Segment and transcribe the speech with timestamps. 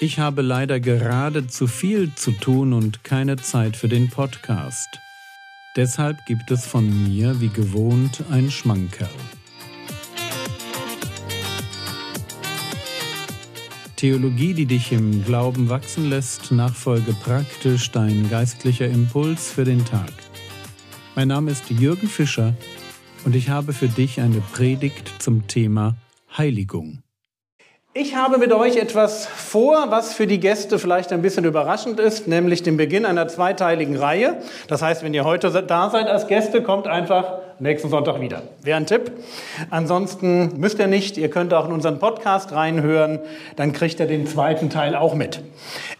[0.00, 5.00] Ich habe leider gerade zu viel zu tun und keine Zeit für den Podcast.
[5.74, 9.08] Deshalb gibt es von mir wie gewohnt ein Schmankerl.
[13.96, 20.12] Theologie, die dich im Glauben wachsen lässt, nachfolge praktisch dein geistlicher Impuls für den Tag.
[21.16, 22.54] Mein Name ist Jürgen Fischer
[23.24, 25.96] und ich habe für dich eine Predigt zum Thema
[26.36, 27.02] Heiligung.
[28.00, 32.28] Ich habe mit euch etwas vor, was für die Gäste vielleicht ein bisschen überraschend ist,
[32.28, 34.36] nämlich den Beginn einer zweiteiligen Reihe.
[34.68, 38.42] Das heißt, wenn ihr heute da seid als Gäste, kommt einfach nächsten Sonntag wieder.
[38.62, 39.10] Wäre ein Tipp.
[39.70, 43.18] Ansonsten müsst ihr nicht, ihr könnt auch in unseren Podcast reinhören,
[43.56, 45.42] dann kriegt ihr den zweiten Teil auch mit.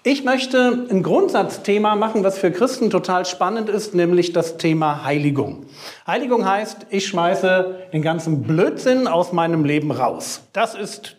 [0.04, 5.64] Ich möchte ein Grundsatzthema machen, was für Christen total spannend ist, nämlich das Thema Heiligung.
[6.06, 10.42] Heiligung heißt, ich schmeiße den ganzen Blödsinn aus meinem Leben raus.
[10.52, 11.17] Das ist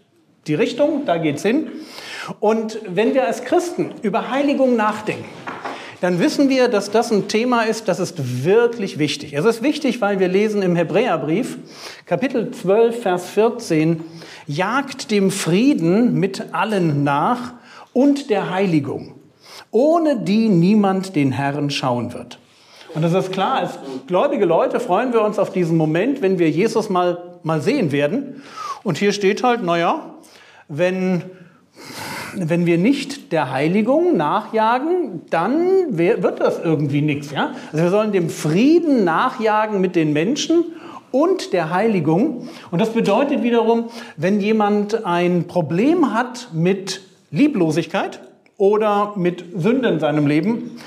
[0.50, 1.68] die Richtung, da geht's hin.
[2.40, 5.26] Und wenn wir als Christen über Heiligung nachdenken,
[6.02, 9.34] dann wissen wir, dass das ein Thema ist, das ist wirklich wichtig.
[9.34, 11.58] Es ist wichtig, weil wir lesen im Hebräerbrief,
[12.06, 14.04] Kapitel 12, Vers 14,
[14.48, 17.54] jagt dem Frieden mit allen nach
[17.92, 19.16] und der Heiligung,
[19.72, 22.40] ohne die niemand den Herrn schauen wird.
[22.96, 26.50] Und das ist klar, als gläubige Leute freuen wir uns auf diesen Moment, wenn wir
[26.50, 28.42] Jesus mal, mal sehen werden.
[28.84, 30.16] Und hier steht halt, naja,
[30.70, 31.24] wenn,
[32.36, 37.32] wenn wir nicht der Heiligung nachjagen, dann wird das irgendwie nichts.
[37.32, 37.54] Ja?
[37.72, 40.64] Also wir sollen dem Frieden nachjagen mit den Menschen
[41.12, 42.48] und der Heiligung.
[42.72, 48.22] Und das bedeutet wiederum, wenn jemand ein Problem hat mit Lieblosigkeit
[48.58, 50.78] oder mit Sünde in seinem Leben,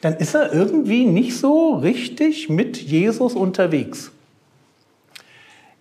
[0.00, 4.12] dann ist er irgendwie nicht so richtig mit Jesus unterwegs.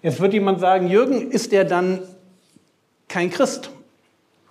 [0.01, 1.99] Jetzt wird jemand sagen, Jürgen, ist er dann
[3.09, 3.71] kein Christ.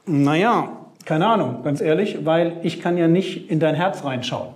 [0.05, 4.51] Naja, keine Ahnung, ganz ehrlich, weil ich kann ja nicht in dein Herz reinschauen.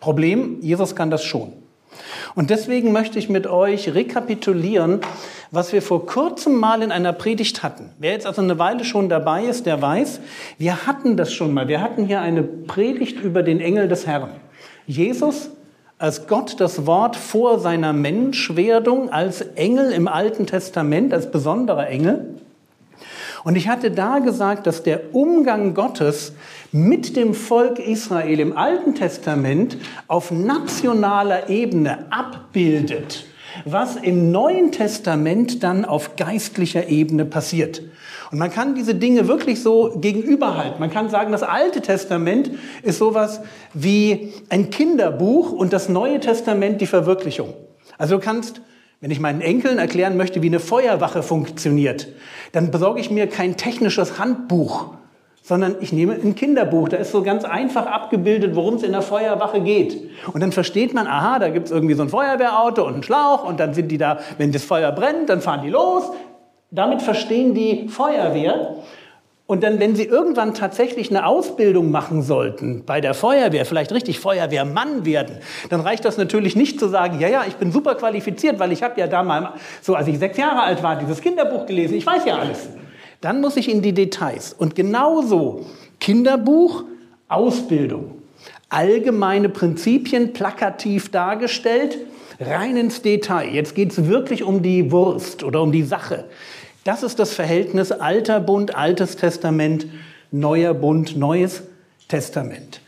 [0.00, 1.54] Problem, Jesus kann das schon.
[2.34, 5.00] Und deswegen möchte ich mit euch rekapitulieren,
[5.50, 7.90] was wir vor kurzem mal in einer Predigt hatten.
[7.98, 10.20] Wer jetzt also eine Weile schon dabei ist, der weiß,
[10.58, 11.68] wir hatten das schon mal.
[11.68, 14.30] Wir hatten hier eine Predigt über den Engel des Herrn.
[14.86, 15.50] Jesus
[15.98, 22.34] als Gott das Wort vor seiner Menschwerdung als Engel im Alten Testament, als besonderer Engel.
[23.44, 26.32] Und ich hatte da gesagt, dass der Umgang Gottes
[26.72, 29.76] mit dem Volk Israel im Alten Testament
[30.08, 33.26] auf nationaler Ebene abbildet,
[33.66, 37.82] was im Neuen Testament dann auf geistlicher Ebene passiert.
[38.32, 40.80] Und man kann diese Dinge wirklich so gegenüberhalten.
[40.80, 42.50] Man kann sagen, das Alte Testament
[42.82, 43.42] ist sowas
[43.74, 47.52] wie ein Kinderbuch und das Neue Testament die Verwirklichung.
[47.98, 48.62] Also du kannst
[49.04, 52.08] wenn ich meinen Enkeln erklären möchte, wie eine Feuerwache funktioniert,
[52.52, 54.94] dann besorge ich mir kein technisches Handbuch,
[55.42, 56.88] sondern ich nehme ein Kinderbuch.
[56.88, 60.08] Da ist so ganz einfach abgebildet, worum es in der Feuerwache geht.
[60.32, 63.44] Und dann versteht man, aha, da gibt es irgendwie so ein Feuerwehrauto und einen Schlauch
[63.44, 66.04] und dann sind die da, wenn das Feuer brennt, dann fahren die los.
[66.70, 68.76] Damit verstehen die Feuerwehr.
[69.46, 74.18] Und dann, wenn Sie irgendwann tatsächlich eine Ausbildung machen sollten bei der Feuerwehr, vielleicht richtig
[74.18, 75.36] Feuerwehrmann werden,
[75.68, 78.82] dann reicht das natürlich nicht zu sagen, ja, ja, ich bin super qualifiziert, weil ich
[78.82, 82.06] habe ja da mal, so als ich sechs Jahre alt war, dieses Kinderbuch gelesen, ich
[82.06, 82.68] weiß ja alles.
[83.20, 84.54] Dann muss ich in die Details.
[84.54, 85.66] Und genauso
[86.00, 86.84] Kinderbuch,
[87.28, 88.22] Ausbildung,
[88.70, 91.98] allgemeine Prinzipien plakativ dargestellt,
[92.40, 93.50] rein ins Detail.
[93.50, 96.24] Jetzt geht es wirklich um die Wurst oder um die Sache.
[96.84, 99.86] Das ist das Verhältnis alter Bund, altes Testament,
[100.30, 101.62] neuer Bund, neues
[102.08, 102.80] Testament.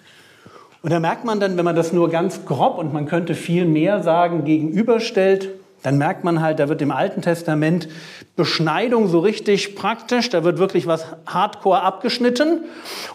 [0.82, 3.64] Und da merkt man dann, wenn man das nur ganz grob und man könnte viel
[3.64, 5.48] mehr sagen, gegenüberstellt,
[5.86, 7.86] dann merkt man halt, da wird im Alten Testament
[8.34, 12.64] Beschneidung so richtig praktisch, da wird wirklich was hardcore abgeschnitten.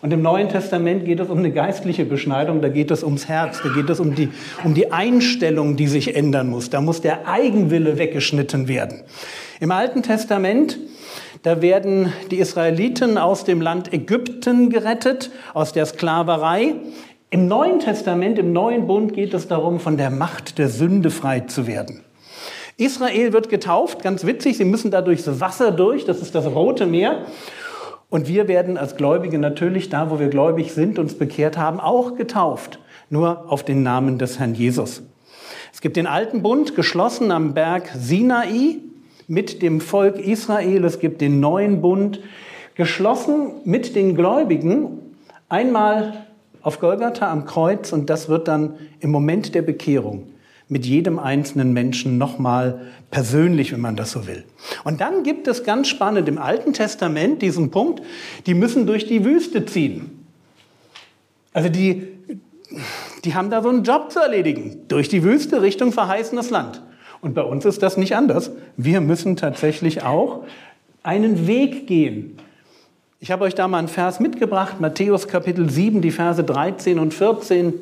[0.02, 3.60] Und im Neuen Testament geht es um eine geistliche Beschneidung, da geht es ums Herz,
[3.62, 4.30] da geht es um die,
[4.64, 6.70] um die Einstellung, die sich ändern muss.
[6.70, 9.02] Da muss der Eigenwille weggeschnitten werden.
[9.60, 10.80] Im Alten Testament,
[11.44, 16.76] da werden die Israeliten aus dem Land Ägypten gerettet, aus der Sklaverei.
[17.32, 21.42] Im Neuen Testament, im Neuen Bund geht es darum, von der Macht der Sünde frei
[21.42, 22.06] zu werden.
[22.78, 26.86] Israel wird getauft, ganz witzig, sie müssen da durchs Wasser durch, das ist das Rote
[26.86, 27.26] Meer.
[28.10, 32.16] Und wir werden als Gläubige natürlich da, wo wir gläubig sind, uns bekehrt haben, auch
[32.16, 32.80] getauft,
[33.10, 35.04] nur auf den Namen des Herrn Jesus.
[35.74, 38.80] Es gibt den alten Bund, geschlossen am Berg Sinai
[39.28, 40.84] mit dem Volk Israel.
[40.84, 42.20] Es gibt den neuen Bund,
[42.76, 45.00] geschlossen mit den Gläubigen,
[45.48, 46.26] einmal
[46.62, 50.28] auf Golgatha am Kreuz und das wird dann im Moment der Bekehrung
[50.72, 52.80] mit jedem einzelnen Menschen nochmal
[53.12, 54.46] persönlich, wenn man das so will.
[54.86, 58.02] Und dann gibt es ganz spannend im Alten Testament diesen Punkt,
[58.46, 60.26] die müssen durch die Wüste ziehen.
[61.52, 62.08] Also die,
[63.26, 66.82] die haben da so einen Job zu erledigen, durch die Wüste Richtung verheißenes Land.
[67.20, 68.52] Und bei uns ist das nicht anders.
[68.78, 70.46] Wir müssen tatsächlich auch
[71.04, 72.38] einen Weg gehen.
[73.20, 77.14] Ich habe euch da mal einen Vers mitgebracht, Matthäus Kapitel 7, die Verse 13 und
[77.14, 77.74] 14.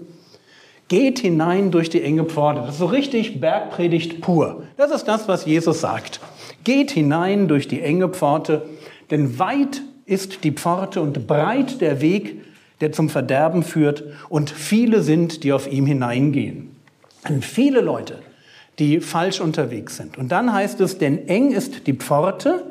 [0.89, 2.61] Geht hinein durch die enge Pforte.
[2.61, 4.63] Das ist so richtig Bergpredigt pur.
[4.75, 6.19] Das ist das, was Jesus sagt.
[6.63, 8.63] Geht hinein durch die enge Pforte,
[9.11, 12.41] denn weit ist die Pforte und breit der Weg,
[12.81, 16.75] der zum Verderben führt, und viele sind, die auf ihm hineingehen.
[17.27, 18.15] Und viele Leute,
[18.79, 20.17] die falsch unterwegs sind.
[20.17, 22.63] Und dann heißt es, denn eng ist die Pforte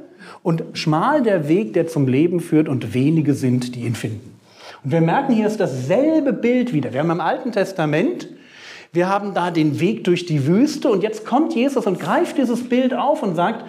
[0.43, 4.38] und schmal der Weg, der zum Leben führt, und wenige sind, die ihn finden.
[4.85, 6.93] Und wir merken, hier ist dasselbe Bild wieder.
[6.93, 8.29] Wir haben im Alten Testament,
[8.93, 12.69] wir haben da den Weg durch die Wüste und jetzt kommt Jesus und greift dieses
[12.69, 13.65] Bild auf und sagt,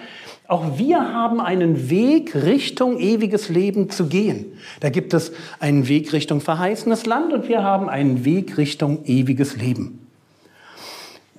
[0.48, 4.46] auch wir haben einen Weg Richtung ewiges Leben zu gehen.
[4.80, 9.58] Da gibt es einen Weg Richtung verheißenes Land und wir haben einen Weg Richtung ewiges
[9.58, 10.08] Leben.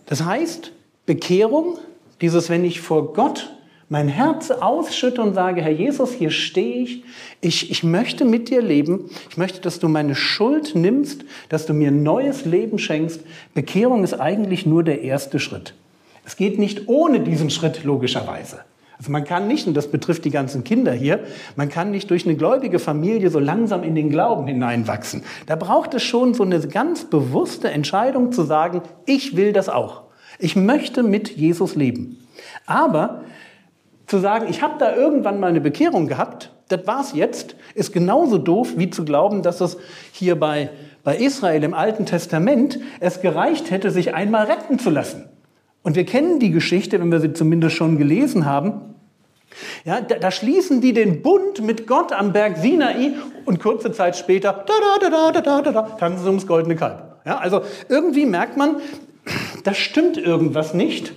[0.07, 0.73] Das heißt,
[1.07, 1.79] Bekehrung,
[2.21, 3.53] dieses, wenn ich vor Gott
[3.91, 7.05] mein Herz ausschütte und sage, Herr Jesus, hier stehe ich.
[7.41, 11.75] ich, ich möchte mit dir leben, ich möchte, dass du meine Schuld nimmst, dass du
[11.75, 13.21] mir neues Leben schenkst.
[13.53, 15.75] Bekehrung ist eigentlich nur der erste Schritt.
[16.25, 18.61] Es geht nicht ohne diesen Schritt logischerweise.
[18.97, 21.25] Also man kann nicht, und das betrifft die ganzen Kinder hier,
[21.57, 25.25] man kann nicht durch eine gläubige Familie so langsam in den Glauben hineinwachsen.
[25.47, 30.03] Da braucht es schon so eine ganz bewusste Entscheidung zu sagen, ich will das auch.
[30.39, 32.19] Ich möchte mit Jesus leben.
[32.67, 33.23] Aber
[34.11, 38.39] zu sagen, ich habe da irgendwann mal eine Bekehrung gehabt, das war's jetzt, ist genauso
[38.39, 39.77] doof, wie zu glauben, dass es
[40.11, 40.71] hier bei,
[41.05, 45.29] bei Israel im Alten Testament es gereicht hätte, sich einmal retten zu lassen.
[45.85, 48.81] Und wir kennen die Geschichte, wenn wir sie zumindest schon gelesen haben.
[49.85, 53.13] Ja, da, da schließen die den Bund mit Gott am Berg Sinai
[53.45, 56.75] und kurze Zeit später da, da, da, da, da, da, da, tanzen sie ums goldene
[56.75, 57.21] Kalb.
[57.25, 58.77] Ja, also irgendwie merkt man,
[59.63, 61.13] da stimmt irgendwas nicht.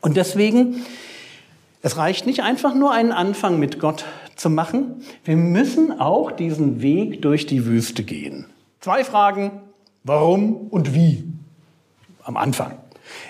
[0.00, 0.84] Und deswegen
[1.82, 4.04] es reicht nicht einfach nur einen Anfang mit Gott
[4.36, 5.02] zu machen.
[5.24, 8.46] Wir müssen auch diesen Weg durch die Wüste gehen.
[8.80, 9.62] Zwei Fragen.
[10.04, 11.24] Warum und wie?
[12.22, 12.72] Am Anfang.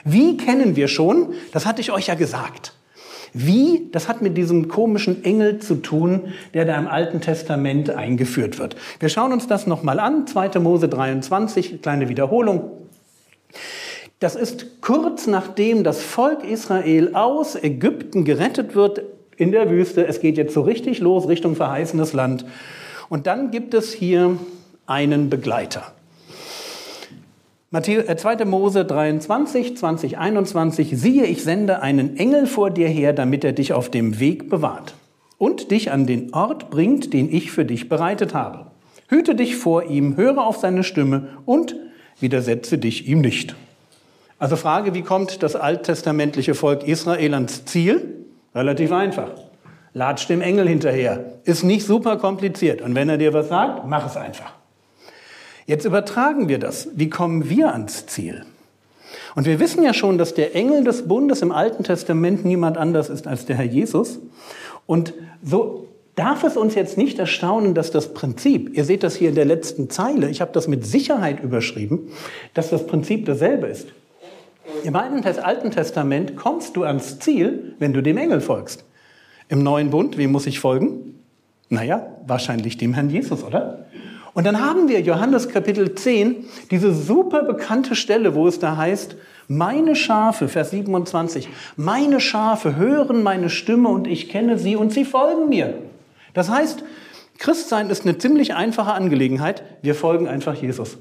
[0.04, 1.34] Wie kennen wir schon?
[1.52, 2.74] Das hatte ich euch ja gesagt.
[3.32, 8.58] Wie, das hat mit diesem komischen Engel zu tun, der da im Alten Testament eingeführt
[8.58, 8.74] wird.
[8.98, 10.26] Wir schauen uns das nochmal an.
[10.26, 10.58] 2.
[10.58, 12.72] Mose 23, kleine Wiederholung.
[14.20, 19.02] Das ist kurz nachdem das Volk Israel aus Ägypten gerettet wird
[19.38, 20.06] in der Wüste.
[20.06, 22.44] Es geht jetzt so richtig los Richtung verheißenes Land.
[23.08, 24.36] Und dann gibt es hier
[24.84, 25.94] einen Begleiter.
[27.72, 27.92] 2.
[27.92, 31.00] Äh, Mose 23, 20, 21.
[31.00, 34.94] Siehe, ich sende einen Engel vor dir her, damit er dich auf dem Weg bewahrt
[35.38, 38.66] und dich an den Ort bringt, den ich für dich bereitet habe.
[39.08, 41.74] Hüte dich vor ihm, höre auf seine Stimme und
[42.20, 43.56] widersetze dich ihm nicht.
[44.40, 48.24] Also Frage, wie kommt das alttestamentliche Volk Israel ans Ziel?
[48.54, 49.32] Relativ einfach.
[49.92, 51.34] Latsch dem Engel hinterher.
[51.44, 52.80] Ist nicht super kompliziert.
[52.80, 54.54] Und wenn er dir was sagt, mach es einfach.
[55.66, 56.88] Jetzt übertragen wir das.
[56.94, 58.46] Wie kommen wir ans Ziel?
[59.34, 63.10] Und wir wissen ja schon, dass der Engel des Bundes im Alten Testament niemand anders
[63.10, 64.20] ist als der Herr Jesus.
[64.86, 65.12] Und
[65.42, 69.34] so darf es uns jetzt nicht erstaunen, dass das Prinzip, ihr seht das hier in
[69.34, 72.08] der letzten Zeile, ich habe das mit Sicherheit überschrieben,
[72.54, 73.88] dass das Prinzip dasselbe ist.
[74.84, 78.84] Im Alten Testament kommst du ans Ziel, wenn du dem Engel folgst.
[79.48, 81.18] Im Neuen Bund, wem muss ich folgen?
[81.68, 83.86] Naja, wahrscheinlich dem Herrn Jesus, oder?
[84.32, 89.16] Und dann haben wir Johannes Kapitel 10, diese super bekannte Stelle, wo es da heißt,
[89.48, 95.04] meine Schafe, Vers 27, meine Schafe hören meine Stimme und ich kenne sie und sie
[95.04, 95.74] folgen mir.
[96.34, 96.84] Das heißt,
[97.38, 99.64] Christsein ist eine ziemlich einfache Angelegenheit.
[99.82, 100.98] Wir folgen einfach Jesus.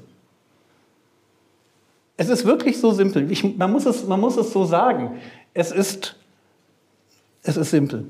[2.20, 3.32] Es ist wirklich so simpel.
[3.32, 5.12] Ich, man, muss es, man muss es so sagen.
[5.54, 6.16] Es ist,
[7.42, 8.04] es ist simpel.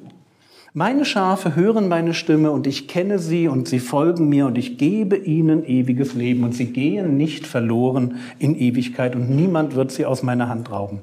[0.73, 4.79] Meine Schafe hören meine Stimme und ich kenne sie und sie folgen mir und ich
[4.79, 10.07] gebe ihnen ewiges Leben und sie gehen nicht verloren in Ewigkeit und niemand wird sie
[10.07, 11.03] aus meiner Hand rauben.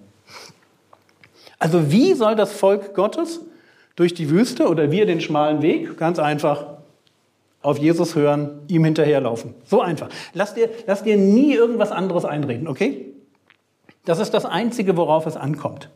[1.59, 3.39] Also wie soll das Volk Gottes
[3.95, 5.97] durch die Wüste oder wir den schmalen Weg?
[5.97, 6.76] Ganz einfach
[7.67, 9.53] auf Jesus hören, ihm hinterherlaufen.
[9.65, 10.07] So einfach.
[10.33, 13.13] Lass dir, lass dir nie irgendwas anderes einreden, okay?
[14.05, 15.89] Das ist das Einzige, worauf es ankommt.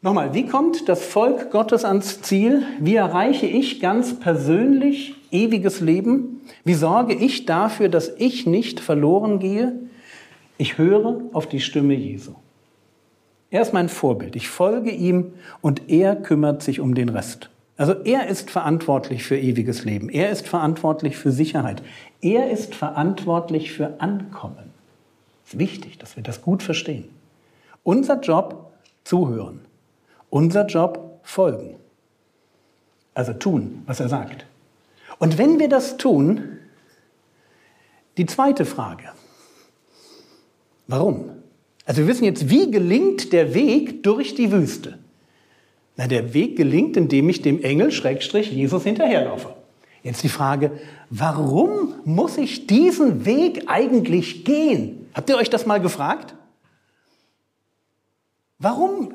[0.00, 2.62] Nochmal, wie kommt das Volk Gottes ans Ziel?
[2.80, 6.40] Wie erreiche ich ganz persönlich ewiges Leben?
[6.64, 9.74] Wie sorge ich dafür, dass ich nicht verloren gehe?
[10.56, 12.32] Ich höre auf die Stimme Jesu.
[13.50, 14.36] Er ist mein Vorbild.
[14.36, 17.51] Ich folge ihm und er kümmert sich um den Rest.
[17.76, 20.08] Also er ist verantwortlich für ewiges Leben.
[20.08, 21.82] Er ist verantwortlich für Sicherheit.
[22.20, 24.70] Er ist verantwortlich für Ankommen.
[25.44, 27.08] Es ist wichtig, dass wir das gut verstehen.
[27.82, 28.72] Unser Job,
[29.04, 29.60] zuhören.
[30.30, 31.76] Unser Job, folgen.
[33.14, 34.46] Also tun, was er sagt.
[35.18, 36.58] Und wenn wir das tun,
[38.16, 39.10] die zweite Frage.
[40.86, 41.30] Warum?
[41.84, 44.98] Also wir wissen jetzt, wie gelingt der Weg durch die Wüste?
[45.96, 49.54] Na, der Weg gelingt, indem ich dem Engel Schrägstrich Jesus hinterherlaufe.
[50.02, 50.72] Jetzt die Frage,
[51.10, 55.06] warum muss ich diesen Weg eigentlich gehen?
[55.14, 56.34] Habt ihr euch das mal gefragt?
[58.58, 59.12] Warum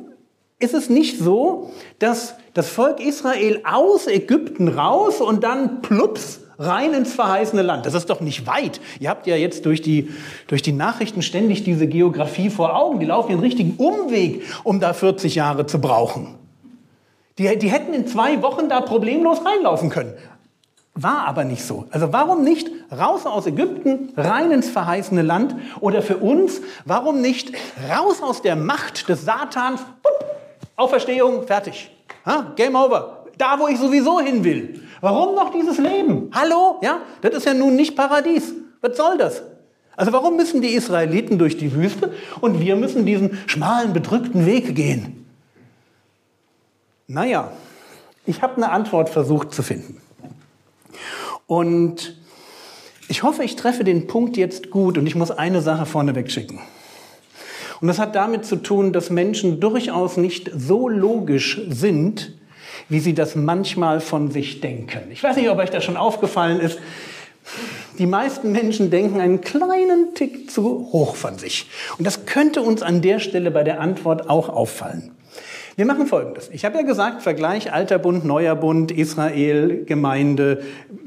[0.59, 6.93] ist es nicht so, dass das Volk Israel aus Ägypten raus und dann plups rein
[6.93, 7.85] ins verheißene Land.
[7.85, 8.81] Das ist doch nicht weit.
[8.99, 10.09] Ihr habt ja jetzt durch die,
[10.47, 12.99] durch die Nachrichten ständig diese Geografie vor Augen.
[12.99, 16.35] Die laufen einen richtigen Umweg, um da 40 Jahre zu brauchen.
[17.37, 20.13] Die, die hätten in zwei Wochen da problemlos reinlaufen können.
[20.99, 21.85] War aber nicht so.
[21.91, 25.55] Also warum nicht raus aus Ägypten, rein ins verheißene Land?
[25.79, 27.53] Oder für uns, warum nicht
[27.87, 29.81] raus aus der Macht des Satans?
[30.75, 31.91] Auferstehung, fertig.
[32.25, 32.53] Ha?
[32.55, 33.25] Game over.
[33.37, 34.81] Da, wo ich sowieso hin will.
[35.01, 36.31] Warum noch dieses Leben?
[36.33, 36.79] Hallo?
[36.81, 37.01] Ja?
[37.21, 38.53] Das ist ja nun nicht Paradies.
[38.81, 39.43] Was soll das?
[39.95, 44.75] Also warum müssen die Israeliten durch die Wüste und wir müssen diesen schmalen, bedrückten Weg
[44.75, 45.26] gehen?
[47.09, 47.53] Naja,
[48.25, 50.01] ich habe eine Antwort versucht zu finden.
[51.45, 52.17] Und
[53.07, 56.59] ich hoffe, ich treffe den Punkt jetzt gut und ich muss eine Sache vorneweg schicken.
[57.79, 62.33] Und das hat damit zu tun, dass Menschen durchaus nicht so logisch sind,
[62.89, 65.09] wie sie das manchmal von sich denken.
[65.09, 66.79] Ich weiß nicht, ob euch das schon aufgefallen ist.
[67.97, 71.69] Die meisten Menschen denken einen kleinen Tick zu hoch von sich.
[71.97, 75.16] Und das könnte uns an der Stelle bei der Antwort auch auffallen.
[75.77, 76.49] Wir machen Folgendes.
[76.51, 80.63] Ich habe ja gesagt, Vergleich Alter Bund, Neuer Bund, Israel, Gemeinde,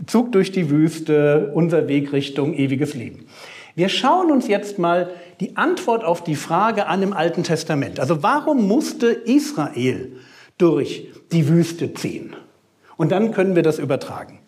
[0.06, 3.26] Zug durch die Wüste, unser Weg Richtung ewiges Leben.
[3.74, 5.10] Wir schauen uns jetzt mal
[5.40, 7.98] die Antwort auf die Frage an im Alten Testament.
[7.98, 10.12] Also warum musste Israel
[10.56, 12.36] durch die Wüste ziehen?
[12.96, 14.38] Und dann können wir das übertragen.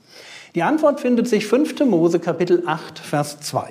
[0.54, 1.80] Die Antwort findet sich 5.
[1.80, 3.64] Mose Kapitel 8, Vers 2.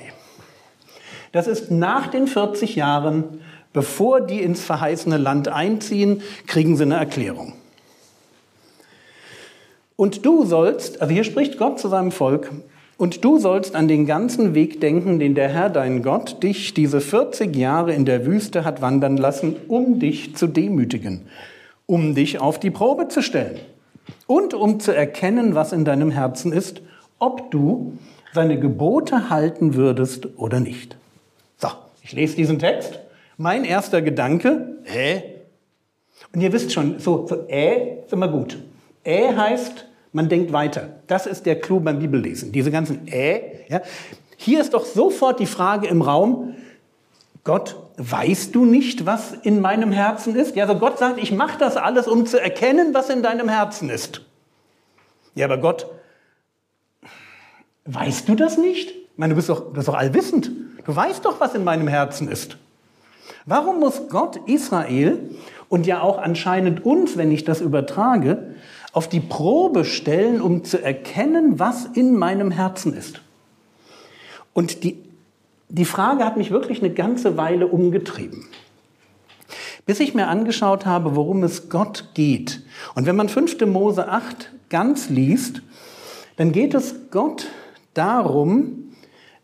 [1.32, 3.40] Das ist nach den 40 Jahren
[3.74, 7.54] Bevor die ins verheißene Land einziehen, kriegen sie eine Erklärung.
[9.96, 12.52] Und du sollst, also hier spricht Gott zu seinem Volk,
[12.98, 17.02] und du sollst an den ganzen Weg denken, den der Herr dein Gott dich diese
[17.02, 21.22] 40 Jahre in der Wüste hat wandern lassen, um dich zu demütigen,
[21.88, 23.60] um dich auf die Probe zu stellen
[24.28, 26.82] und um zu erkennen, was in deinem Herzen ist,
[27.18, 27.98] ob du
[28.34, 30.96] seine Gebote halten würdest oder nicht.
[31.58, 31.70] So,
[32.04, 33.00] ich lese diesen Text
[33.42, 35.24] mein erster Gedanke, hä?
[36.34, 38.58] Und ihr wisst schon, so, so äh ist immer gut.
[39.04, 41.00] Äh heißt, man denkt weiter.
[41.08, 42.52] Das ist der Clou beim Bibellesen.
[42.52, 43.82] Diese ganzen äh, ja.
[44.38, 46.56] Hier ist doch sofort die Frage im Raum,
[47.44, 50.56] Gott, weißt du nicht, was in meinem Herzen ist?
[50.56, 53.90] Ja, also Gott sagt, ich mache das alles, um zu erkennen, was in deinem Herzen
[53.90, 54.22] ist.
[55.34, 55.88] Ja, aber Gott,
[57.86, 58.92] weißt du das nicht?
[58.92, 60.52] Ich meine, du bist doch, du bist doch allwissend.
[60.86, 62.58] Du weißt doch, was in meinem Herzen ist.
[63.46, 65.30] Warum muss Gott Israel
[65.70, 68.56] und ja auch anscheinend uns, wenn ich das übertrage,
[68.94, 73.22] auf die Probe stellen, um zu erkennen, was in meinem Herzen ist?
[74.54, 74.98] Und die,
[75.70, 78.46] die Frage hat mich wirklich eine ganze Weile umgetrieben.
[79.86, 82.62] Bis ich mir angeschaut habe, worum es Gott geht.
[82.94, 83.62] Und wenn man 5.
[83.66, 85.62] Mose 8 ganz liest,
[86.38, 87.48] dann geht es Gott
[87.94, 88.94] darum,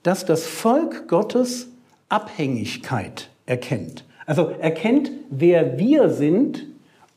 [0.03, 1.69] dass das Volk Gottes
[2.09, 4.05] Abhängigkeit erkennt.
[4.27, 6.67] Also erkennt, wer wir sind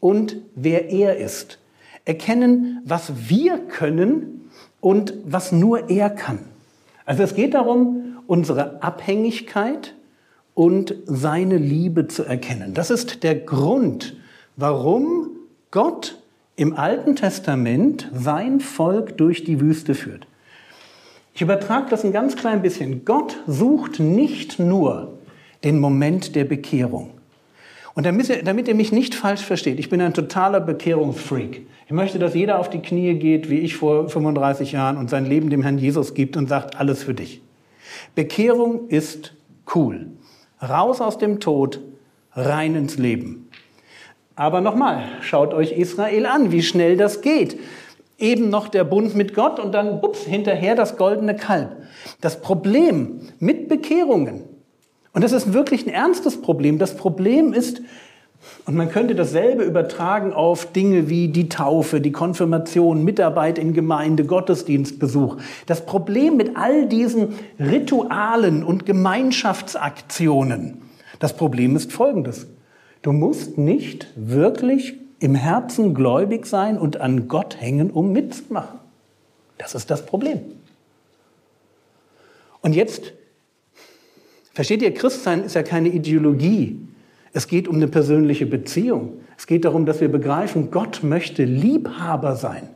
[0.00, 1.58] und wer er ist.
[2.06, 6.38] Erkennen, was wir können und was nur er kann.
[7.04, 9.94] Also es geht darum, unsere Abhängigkeit
[10.54, 12.74] und seine Liebe zu erkennen.
[12.74, 14.16] Das ist der Grund,
[14.56, 15.30] warum
[15.70, 16.18] Gott
[16.56, 20.26] im Alten Testament sein Volk durch die Wüste führt.
[21.34, 23.04] Ich übertrage das ein ganz klein bisschen.
[23.04, 25.18] Gott sucht nicht nur
[25.64, 27.10] den Moment der Bekehrung.
[27.94, 31.66] Und damit ihr, mich nicht falsch versteht, ich bin ein totaler Bekehrungsfreak.
[31.86, 35.26] Ich möchte, dass jeder auf die Knie geht, wie ich vor 35 Jahren, und sein
[35.26, 37.42] Leben dem Herrn Jesus gibt und sagt, alles für dich.
[38.14, 39.34] Bekehrung ist
[39.74, 40.06] cool.
[40.62, 41.80] Raus aus dem Tod,
[42.32, 43.48] rein ins Leben.
[44.36, 47.58] Aber nochmal, schaut euch Israel an, wie schnell das geht.
[48.18, 51.76] Eben noch der Bund mit Gott und dann, ups, hinterher das goldene Kalb.
[52.20, 54.44] Das Problem mit Bekehrungen
[55.12, 56.78] Und das ist wirklich ein ernstes Problem.
[56.78, 57.82] Das Problem ist,
[58.64, 64.24] und man könnte dasselbe übertragen auf Dinge wie die Taufe, die Konfirmation, Mitarbeit in Gemeinde,
[64.24, 65.36] Gottesdienstbesuch.
[65.66, 70.80] Das Problem mit all diesen Ritualen und Gemeinschaftsaktionen,
[71.18, 72.46] das Problem ist folgendes.
[73.02, 78.78] Du musst nicht wirklich im Herzen gläubig sein und an Gott hängen, um mitzumachen.
[79.58, 80.40] Das ist das Problem.
[82.62, 83.12] Und jetzt,
[84.60, 86.78] versteht ihr, Christsein ist ja keine Ideologie.
[87.32, 89.14] Es geht um eine persönliche Beziehung.
[89.38, 92.68] Es geht darum, dass wir begreifen, Gott möchte Liebhaber sein.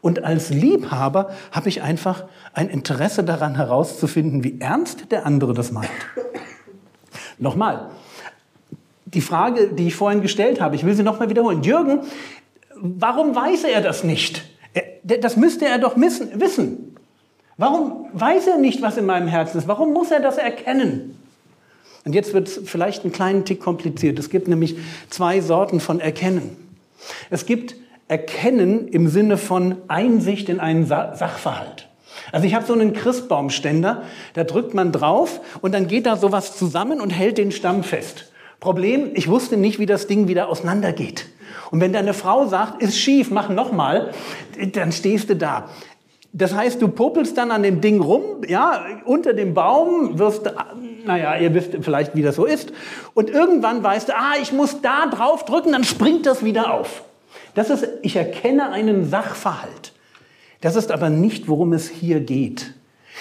[0.00, 5.70] Und als Liebhaber habe ich einfach ein Interesse daran herauszufinden, wie ernst der andere das
[5.70, 5.88] meint.
[7.38, 7.90] Nochmal,
[9.04, 11.62] die Frage, die ich vorhin gestellt habe, ich will sie nochmal wiederholen.
[11.62, 12.00] Jürgen,
[12.74, 14.42] warum weiß er das nicht?
[15.04, 16.96] Das müsste er doch wissen.
[17.56, 19.68] Warum weiß er nicht, was in meinem Herzen ist?
[19.68, 21.14] Warum muss er das erkennen?
[22.08, 24.18] Und jetzt wird es vielleicht einen kleinen Tick kompliziert.
[24.18, 24.76] Es gibt nämlich
[25.10, 26.56] zwei Sorten von Erkennen.
[27.28, 27.74] Es gibt
[28.08, 31.86] Erkennen im Sinne von Einsicht in einen Sa Sachverhalt.
[32.32, 36.56] Also ich habe so einen Christbaumständer, da drückt man drauf und dann geht da sowas
[36.56, 38.32] zusammen und hält den Stamm fest.
[38.58, 41.26] Problem, ich wusste nicht, wie das Ding wieder auseinandergeht.
[41.70, 44.12] Und wenn deine Frau sagt, ist schief, mach nochmal,
[44.72, 45.68] dann stehst du da.
[46.32, 50.50] Das heißt, du popelst dann an dem Ding rum, ja, unter dem Baum, wirst,
[51.04, 52.72] naja, ihr wisst vielleicht, wie das so ist.
[53.14, 57.02] Und irgendwann weißt du, ah, ich muss da drauf drücken, dann springt das wieder auf.
[57.54, 59.92] Das ist, ich erkenne einen Sachverhalt.
[60.60, 62.74] Das ist aber nicht, worum es hier geht.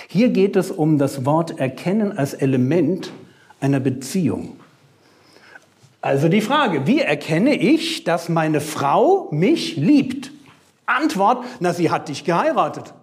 [0.08, 3.12] Hier geht es um das Wort erkennen als Element
[3.60, 4.60] einer Beziehung.
[6.02, 10.32] Also die Frage, wie erkenne ich, dass meine Frau mich liebt?
[10.88, 12.94] Antwort, na, sie hat dich geheiratet.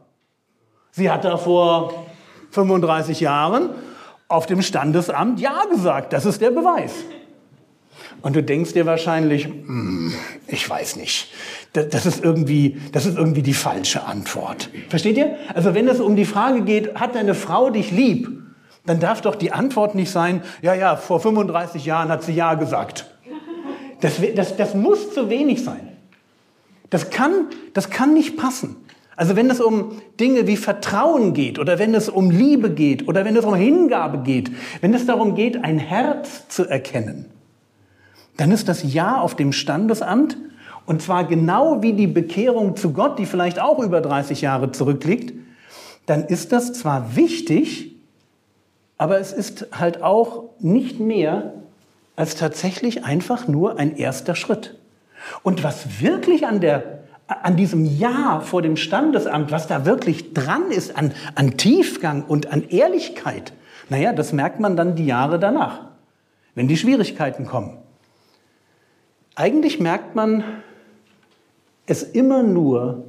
[0.91, 2.07] Sie hat da vor
[2.51, 3.71] 35 Jahren
[4.29, 6.13] auf dem Standesamt Ja gesagt.
[6.13, 6.93] Das ist der Beweis.
[8.23, 10.15] Und du denkst dir wahrscheinlich, hm,
[10.47, 11.29] ich weiß nicht,
[11.73, 14.71] das ist, irgendwie, das ist irgendwie die falsche Antwort.
[14.89, 15.37] Versteht ihr?
[15.55, 18.31] Also wenn es um die Frage geht, hat deine Frau dich lieb,
[18.87, 22.55] dann darf doch die Antwort nicht sein, ja, ja, vor 35 Jahren hat sie Ja
[22.55, 23.11] gesagt.
[24.01, 25.94] Das, das, das muss zu wenig sein.
[26.95, 28.77] Das kann, das kann nicht passen.
[29.17, 33.25] Also wenn es um Dinge wie Vertrauen geht oder wenn es um Liebe geht oder
[33.25, 37.25] wenn es um Hingabe geht, wenn es darum geht, ein Herz zu erkennen,
[38.37, 40.37] dann ist das Ja auf dem Standesamt
[40.87, 45.33] und zwar genau wie die Bekehrung zu Gott, die vielleicht auch über 30 Jahre zurückliegt,
[46.07, 47.97] dann ist das zwar wichtig,
[48.99, 51.55] aber es ist halt auch nicht mehr
[52.15, 54.77] als tatsächlich einfach nur ein erster Schritt.
[55.43, 60.71] Und was wirklich an, der, an diesem Ja vor dem Standesamt, was da wirklich dran
[60.71, 63.53] ist an, an Tiefgang und an Ehrlichkeit,
[63.89, 65.87] naja, das merkt man dann die Jahre danach,
[66.55, 67.79] wenn die Schwierigkeiten kommen.
[69.35, 70.45] Eigentlich merkt man
[71.87, 73.05] es immer nur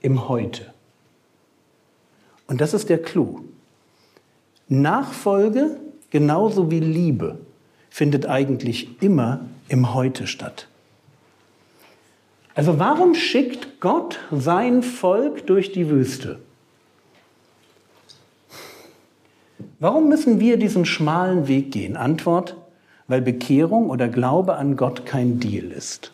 [0.00, 0.72] im Heute.
[2.46, 3.40] Und das ist der Clou.
[4.68, 5.76] Nachfolge
[6.10, 7.38] genauso wie Liebe
[7.88, 10.68] findet eigentlich immer im Heute statt.
[12.54, 16.40] Also warum schickt Gott sein Volk durch die Wüste?
[19.78, 21.96] Warum müssen wir diesen schmalen Weg gehen?
[21.96, 22.56] Antwort,
[23.08, 26.12] weil Bekehrung oder Glaube an Gott kein Deal ist.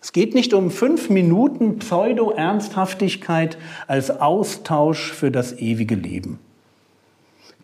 [0.00, 6.38] Es geht nicht um fünf Minuten Pseudo-Ernsthaftigkeit als Austausch für das ewige Leben.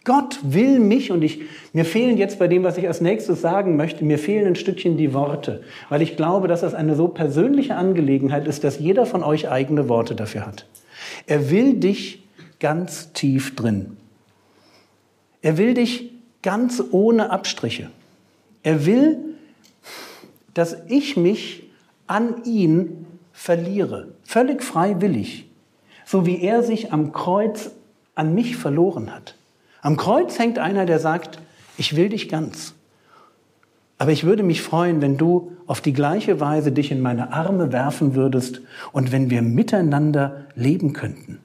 [0.05, 3.77] Gott will mich und ich, mir fehlen jetzt bei dem, was ich als nächstes sagen
[3.77, 7.77] möchte, mir fehlen ein Stückchen die Worte, weil ich glaube, dass das eine so persönliche
[7.77, 10.67] Angelegenheit ist, dass jeder von euch eigene Worte dafür hat.
[11.27, 12.27] Er will dich
[12.61, 13.99] ganz tief drin.
[15.43, 17.91] Er will dich ganz ohne Abstriche.
[18.63, 19.19] Er will,
[20.55, 21.71] dass ich mich
[22.07, 25.47] an ihn verliere, völlig freiwillig,
[26.05, 27.71] so wie er sich am Kreuz
[28.15, 29.37] an mich verloren hat.
[29.83, 31.39] Am Kreuz hängt einer, der sagt,
[31.77, 32.75] ich will dich ganz.
[33.99, 37.73] Aber ich würde mich freuen, wenn du auf die gleiche Weise dich in meine Arme
[37.73, 38.63] werfen würdest
[38.93, 41.41] und wenn wir miteinander leben könnten.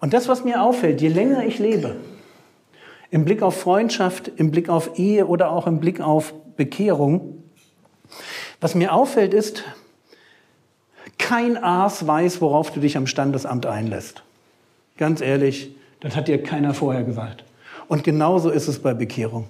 [0.00, 1.96] Und das, was mir auffällt, je länger ich lebe,
[3.10, 7.42] im Blick auf Freundschaft, im Blick auf Ehe oder auch im Blick auf Bekehrung,
[8.60, 9.64] was mir auffällt ist,
[11.18, 14.22] kein Aas weiß, worauf du dich am Standesamt einlässt.
[14.96, 17.44] Ganz ehrlich, das hat dir keiner vorher gesagt.
[17.88, 19.48] Und genauso ist es bei Bekehrung.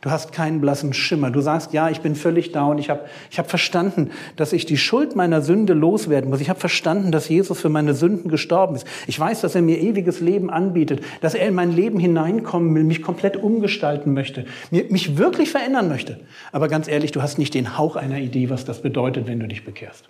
[0.00, 1.30] Du hast keinen blassen Schimmer.
[1.30, 2.78] Du sagst, ja, ich bin völlig down.
[2.78, 6.40] Ich habe ich hab verstanden, dass ich die Schuld meiner Sünde loswerden muss.
[6.40, 8.84] Ich habe verstanden, dass Jesus für meine Sünden gestorben ist.
[9.06, 12.82] Ich weiß, dass er mir ewiges Leben anbietet, dass er in mein Leben hineinkommen will,
[12.82, 16.18] mich komplett umgestalten möchte, mich wirklich verändern möchte.
[16.50, 19.46] Aber ganz ehrlich, du hast nicht den Hauch einer Idee, was das bedeutet, wenn du
[19.46, 20.08] dich bekehrst.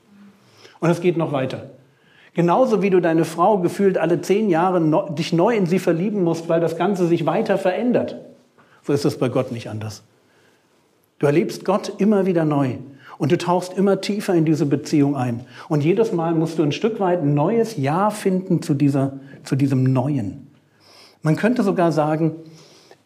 [0.80, 1.70] Und es geht noch weiter.
[2.34, 6.48] Genauso wie du deine Frau gefühlt alle zehn Jahre dich neu in sie verlieben musst,
[6.48, 8.16] weil das Ganze sich weiter verändert.
[8.82, 10.02] So ist es bei Gott nicht anders.
[11.18, 12.78] Du erlebst Gott immer wieder neu
[13.18, 15.44] und du tauchst immer tiefer in diese Beziehung ein.
[15.68, 19.54] Und jedes Mal musst du ein Stück weit ein neues Ja finden zu, dieser, zu
[19.54, 20.48] diesem Neuen.
[21.20, 22.32] Man könnte sogar sagen,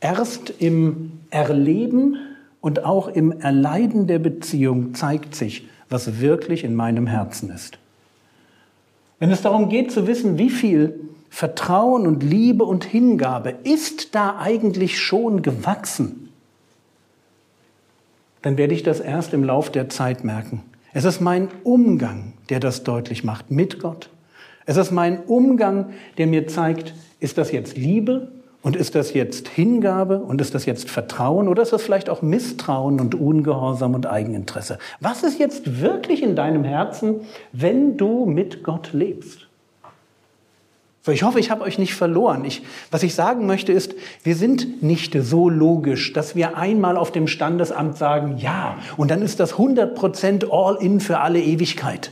[0.00, 2.16] erst im Erleben
[2.60, 7.78] und auch im Erleiden der Beziehung zeigt sich, was wirklich in meinem Herzen ist.
[9.18, 11.00] Wenn es darum geht zu wissen, wie viel
[11.30, 16.30] Vertrauen und Liebe und Hingabe ist da eigentlich schon gewachsen,
[18.42, 20.62] dann werde ich das erst im Lauf der Zeit merken.
[20.92, 24.10] Es ist mein Umgang, der das deutlich macht mit Gott.
[24.66, 28.28] Es ist mein Umgang, der mir zeigt, ist das jetzt Liebe
[28.66, 32.20] und ist das jetzt Hingabe und ist das jetzt Vertrauen oder ist das vielleicht auch
[32.20, 34.80] Misstrauen und Ungehorsam und Eigeninteresse?
[34.98, 37.20] Was ist jetzt wirklich in deinem Herzen,
[37.52, 39.46] wenn du mit Gott lebst?
[41.02, 42.44] So, ich hoffe, ich habe euch nicht verloren.
[42.44, 47.12] Ich, was ich sagen möchte ist, wir sind nicht so logisch, dass wir einmal auf
[47.12, 52.10] dem Standesamt sagen, ja, und dann ist das 100% all in für alle Ewigkeit.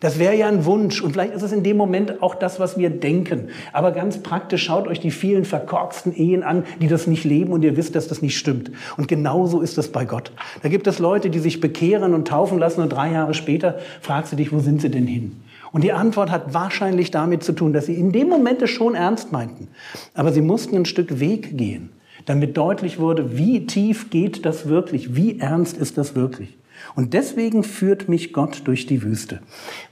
[0.00, 2.78] Das wäre ja ein Wunsch und vielleicht ist es in dem Moment auch das, was
[2.78, 3.48] wir denken.
[3.74, 7.62] Aber ganz praktisch schaut euch die vielen verkorksten Ehen an, die das nicht leben und
[7.62, 8.70] ihr wisst, dass das nicht stimmt.
[8.96, 10.32] Und genauso ist es bei Gott.
[10.62, 14.32] Da gibt es Leute, die sich bekehren und taufen lassen und drei Jahre später fragst
[14.32, 15.36] du dich, wo sind sie denn hin?
[15.70, 18.94] Und die Antwort hat wahrscheinlich damit zu tun, dass sie in dem Moment es schon
[18.94, 19.68] ernst meinten.
[20.14, 21.90] Aber sie mussten ein Stück Weg gehen,
[22.24, 26.56] damit deutlich wurde, wie tief geht das wirklich, wie ernst ist das wirklich.
[26.94, 29.40] Und deswegen führt mich Gott durch die Wüste,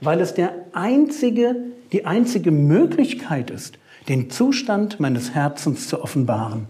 [0.01, 1.55] weil es der einzige,
[1.91, 6.67] die einzige Möglichkeit ist, den Zustand meines Herzens zu offenbaren.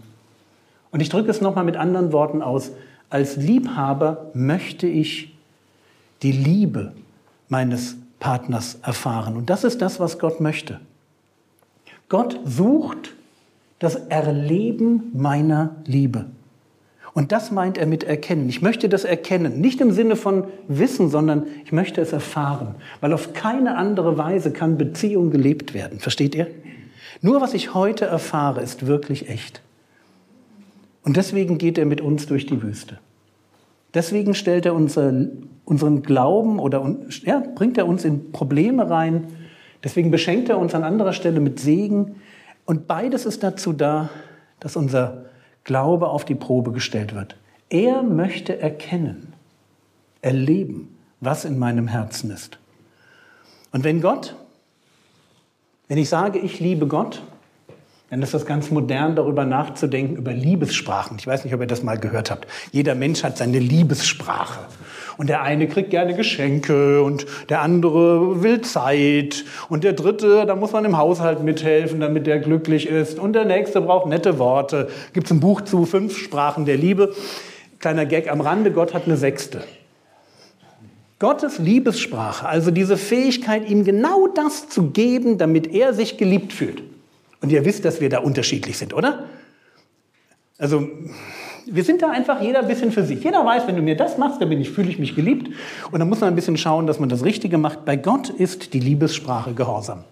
[0.90, 2.72] Und ich drücke es nochmal mit anderen Worten aus.
[3.08, 5.36] Als Liebhaber möchte ich
[6.22, 6.92] die Liebe
[7.48, 9.36] meines Partners erfahren.
[9.36, 10.80] Und das ist das, was Gott möchte.
[12.08, 13.14] Gott sucht
[13.78, 16.26] das Erleben meiner Liebe.
[17.12, 18.48] Und das meint er mit erkennen.
[18.48, 23.12] Ich möchte das erkennen, nicht im Sinne von Wissen, sondern ich möchte es erfahren, weil
[23.12, 25.98] auf keine andere Weise kann Beziehung gelebt werden.
[25.98, 26.46] Versteht ihr?
[27.20, 29.60] Nur was ich heute erfahre, ist wirklich echt.
[31.02, 32.98] Und deswegen geht er mit uns durch die Wüste.
[33.92, 35.12] Deswegen stellt er unser,
[35.64, 39.26] unseren Glauben oder ja, bringt er uns in Probleme rein.
[39.82, 42.16] Deswegen beschenkt er uns an anderer Stelle mit Segen.
[42.66, 44.10] Und beides ist dazu da,
[44.60, 45.24] dass unser
[45.70, 47.36] Glaube auf die Probe gestellt wird.
[47.68, 49.34] Er möchte erkennen,
[50.20, 52.58] erleben, was in meinem Herzen ist.
[53.70, 54.34] Und wenn Gott,
[55.86, 57.22] wenn ich sage, ich liebe Gott,
[58.08, 61.18] dann ist das ganz modern, darüber nachzudenken, über Liebessprachen.
[61.20, 62.48] Ich weiß nicht, ob ihr das mal gehört habt.
[62.72, 64.66] Jeder Mensch hat seine Liebessprache.
[65.16, 69.44] Und der eine kriegt gerne Geschenke und der andere will Zeit.
[69.68, 73.18] Und der dritte, da muss man im Haushalt mithelfen, damit der glücklich ist.
[73.18, 74.88] Und der nächste braucht nette Worte.
[75.12, 77.14] Gibt es ein Buch zu, fünf Sprachen der Liebe.
[77.78, 79.62] Kleiner Gag am Rande, Gott hat eine sechste.
[81.20, 86.82] Gottes Liebessprache, also diese Fähigkeit, ihm genau das zu geben, damit er sich geliebt fühlt.
[87.42, 89.24] Und ihr wisst, dass wir da unterschiedlich sind, oder?
[90.56, 90.88] Also,
[91.66, 93.22] wir sind da einfach jeder ein bisschen für sich.
[93.22, 95.50] Jeder weiß, wenn du mir das machst, dann bin ich, fühle ich mich geliebt.
[95.90, 97.84] Und dann muss man ein bisschen schauen, dass man das Richtige macht.
[97.84, 100.04] Bei Gott ist die Liebessprache Gehorsam.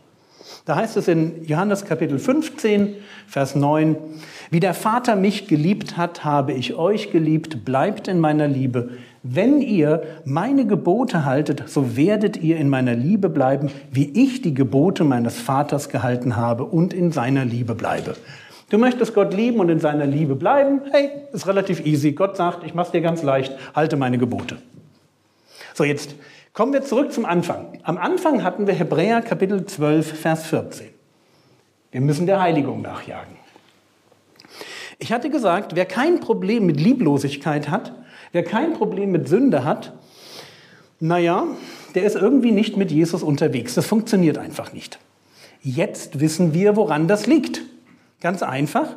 [0.68, 2.94] Da heißt es in Johannes Kapitel 15,
[3.26, 3.96] Vers 9,
[4.50, 8.90] wie der Vater mich geliebt hat, habe ich euch geliebt, bleibt in meiner Liebe.
[9.22, 14.52] Wenn ihr meine Gebote haltet, so werdet ihr in meiner Liebe bleiben, wie ich die
[14.52, 18.14] Gebote meines Vaters gehalten habe und in seiner Liebe bleibe.
[18.70, 20.82] Du möchtest Gott lieben und in seiner Liebe bleiben?
[20.90, 22.12] Hey, ist relativ easy.
[22.12, 24.58] Gott sagt, ich mach's dir ganz leicht, halte meine Gebote.
[25.74, 26.14] So, jetzt
[26.52, 27.78] kommen wir zurück zum Anfang.
[27.82, 30.88] Am Anfang hatten wir Hebräer Kapitel 12, Vers 14.
[31.90, 33.36] Wir müssen der Heiligung nachjagen.
[34.98, 37.92] Ich hatte gesagt, wer kein Problem mit Lieblosigkeit hat,
[38.32, 39.94] Wer kein Problem mit Sünde hat,
[41.00, 41.46] naja,
[41.94, 43.74] der ist irgendwie nicht mit Jesus unterwegs.
[43.74, 44.98] Das funktioniert einfach nicht.
[45.62, 47.62] Jetzt wissen wir, woran das liegt.
[48.20, 48.96] Ganz einfach.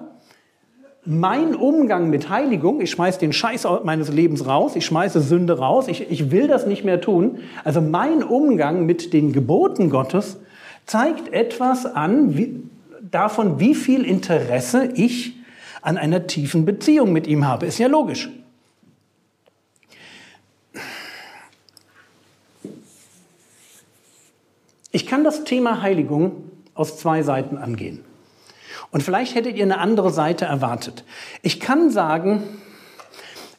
[1.04, 5.88] Mein Umgang mit Heiligung, ich schmeiße den Scheiß meines Lebens raus, ich schmeiße Sünde raus,
[5.88, 7.40] ich, ich will das nicht mehr tun.
[7.64, 10.38] Also mein Umgang mit den Geboten Gottes
[10.86, 12.64] zeigt etwas an wie,
[13.02, 15.36] davon, wie viel Interesse ich
[15.82, 17.66] an einer tiefen Beziehung mit ihm habe.
[17.66, 18.30] Ist ja logisch.
[24.92, 26.44] Ich kann das Thema Heiligung
[26.76, 28.11] aus zwei Seiten angehen.
[28.91, 31.06] Und vielleicht hättet ihr eine andere Seite erwartet.
[31.41, 32.43] Ich kann sagen,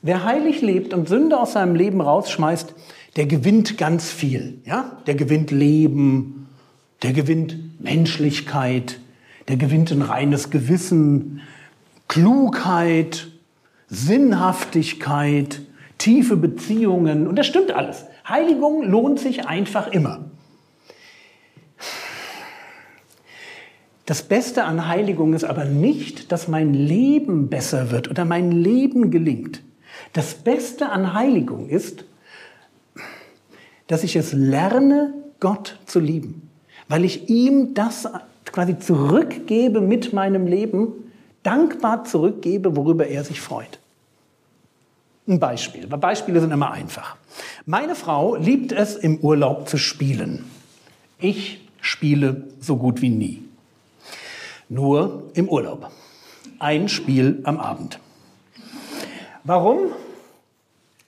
[0.03, 2.75] wer heilig lebt und Sünde aus seinem Leben rausschmeißt,
[3.17, 4.61] der gewinnt ganz viel.
[4.65, 4.99] Ja?
[5.07, 6.49] Der gewinnt Leben,
[7.03, 9.01] der gewinnt Menschlichkeit,
[9.49, 11.41] der gewinnt ein reines Gewissen,
[12.09, 13.29] Klugheit,
[13.89, 15.63] Sinnhaftigkeit,
[15.99, 17.27] tiefe Beziehungen.
[17.27, 18.05] Und das stimmt alles.
[18.29, 20.32] Heiligung lohnt sich einfach immer.
[24.07, 29.11] Das Beste an Heiligung ist aber nicht, dass mein Leben besser wird oder mein Leben
[29.11, 29.63] gelingt.
[30.13, 32.05] Das Beste an Heiligung ist,
[33.87, 36.49] dass ich es lerne, Gott zu lieben,
[36.89, 38.09] weil ich ihm das
[38.45, 40.93] quasi zurückgebe mit meinem Leben,
[41.43, 43.79] dankbar zurückgebe, worüber er sich freut.
[45.29, 47.17] Ein Beispiel, weil Beispiele sind immer einfach.
[47.65, 50.45] Meine Frau liebt es, im Urlaub zu spielen.
[51.19, 53.43] Ich spiele so gut wie nie.
[54.73, 55.91] Nur im Urlaub.
[56.59, 58.01] Ein Spiel am Abend.
[59.45, 59.93] Warum?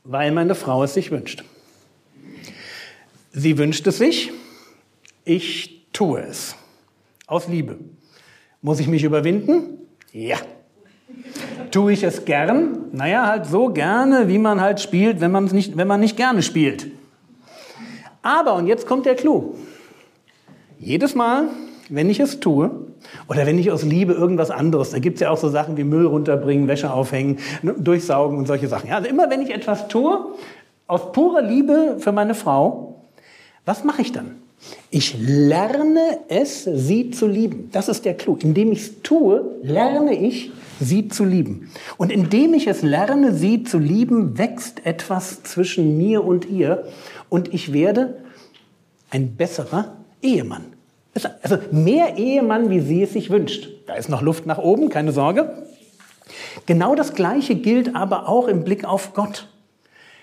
[0.04, 1.44] Weil meine Frau es sich wünscht.
[3.32, 4.32] Sie wünscht es sich,
[5.24, 6.56] ich tue es.
[7.26, 7.78] Aus Liebe.
[8.60, 9.78] Muss ich mich überwinden?
[10.12, 10.36] Ja.
[11.70, 12.90] Tue ich es gern?
[12.92, 16.88] Naja, halt so gerne, wie man halt spielt, wenn, nicht, wenn man nicht gerne spielt.
[18.20, 19.54] Aber, und jetzt kommt der Clou.
[20.78, 21.48] Jedes Mal,
[21.88, 22.70] wenn ich es tue,
[23.28, 25.84] oder wenn ich aus Liebe irgendwas anderes, da gibt es ja auch so Sachen wie
[25.84, 28.88] Müll runterbringen, Wäsche aufhängen, ne, durchsaugen und solche Sachen.
[28.88, 30.34] Ja, also immer wenn ich etwas tue,
[30.86, 33.02] aus purer Liebe für meine Frau,
[33.64, 34.36] was mache ich dann?
[34.90, 37.68] Ich lerne es, sie zu lieben.
[37.72, 38.36] Das ist der Clou.
[38.40, 41.70] Indem ich es tue, lerne ich, sie zu lieben.
[41.96, 46.86] Und indem ich es lerne, sie zu lieben, wächst etwas zwischen mir und ihr.
[47.28, 48.18] Und ich werde
[49.10, 50.73] ein besserer Ehemann.
[51.42, 53.68] Also mehr Ehemann, wie sie es sich wünscht.
[53.86, 55.64] Da ist noch Luft nach oben, keine Sorge.
[56.66, 59.48] Genau das Gleiche gilt aber auch im Blick auf Gott.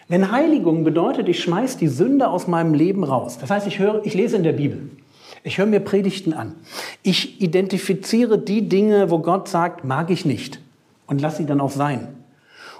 [0.08, 3.38] Wenn Heiligung bedeutet, ich schmeiß die Sünde aus meinem Leben raus.
[3.40, 4.90] Das heißt, ich höre, ich lese in der Bibel.
[5.44, 6.56] Ich höre mir Predigten an.
[7.02, 10.60] Ich identifiziere die Dinge, wo Gott sagt, mag ich nicht.
[11.08, 12.10] Und lass sie dann auch sein.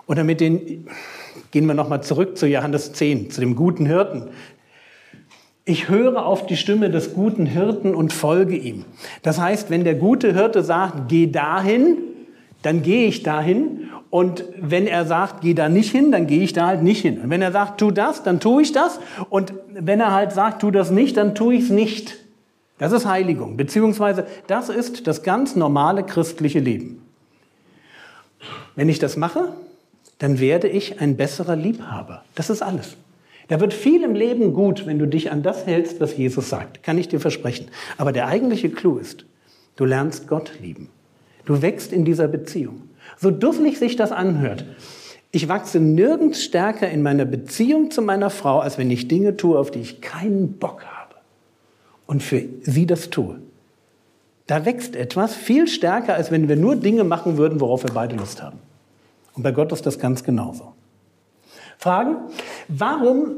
[0.08, 0.88] Oder mit den,
[1.52, 4.30] gehen wir nochmal zurück zu Johannes 10, zu dem guten Hirten,
[5.66, 8.86] ich höre auf die Stimme des guten Hirten und folge ihm.
[9.22, 11.98] Das heißt, wenn der gute Hirte sagt, geh dahin,
[12.64, 13.90] dann gehe ich dahin.
[14.10, 17.22] Und wenn er sagt, geh da nicht hin, dann gehe ich da halt nicht hin.
[17.22, 19.00] Und wenn er sagt, tu das, dann tue ich das.
[19.30, 22.18] Und wenn er halt sagt, tu das nicht, dann tue ich es nicht.
[22.78, 27.02] Das ist Heiligung, beziehungsweise das ist das ganz normale christliche Leben.
[28.76, 29.54] Wenn ich das mache,
[30.18, 32.24] dann werde ich ein besserer Liebhaber.
[32.34, 32.98] Das ist alles.
[33.52, 36.84] Da wird viel im Leben gut, wenn du dich an das hältst, was Jesus sagt.
[36.84, 37.68] Kann ich dir versprechen.
[37.98, 39.26] Aber der eigentliche Clou ist,
[39.76, 40.88] du lernst Gott lieben.
[41.44, 42.84] Du wächst in dieser Beziehung.
[43.18, 44.64] So dusselig sich das anhört.
[45.32, 49.60] Ich wachse nirgends stärker in meiner Beziehung zu meiner Frau, als wenn ich Dinge tue,
[49.60, 51.16] auf die ich keinen Bock habe.
[52.08, 53.42] Und für sie das tue.
[54.48, 58.16] Da wächst etwas viel stärker, als wenn wir nur Dinge machen würden, worauf wir beide
[58.16, 58.60] Lust haben.
[59.34, 60.72] Und bei Gott ist das ganz genauso.
[61.82, 62.18] Fragen?
[62.68, 63.38] Warum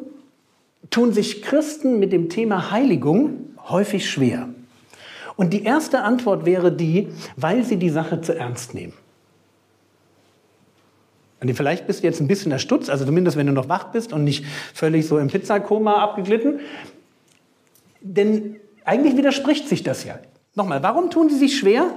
[0.89, 4.49] tun sich Christen mit dem Thema Heiligung häufig schwer?
[5.37, 8.93] Und die erste Antwort wäre die, weil sie die Sache zu ernst nehmen.
[11.39, 14.13] Und vielleicht bist du jetzt ein bisschen erstutzt, also zumindest wenn du noch wach bist
[14.13, 16.59] und nicht völlig so im Pizzakoma abgeglitten.
[18.01, 20.19] Denn eigentlich widerspricht sich das ja.
[20.55, 21.87] Nochmal, warum tun sie sich schwer?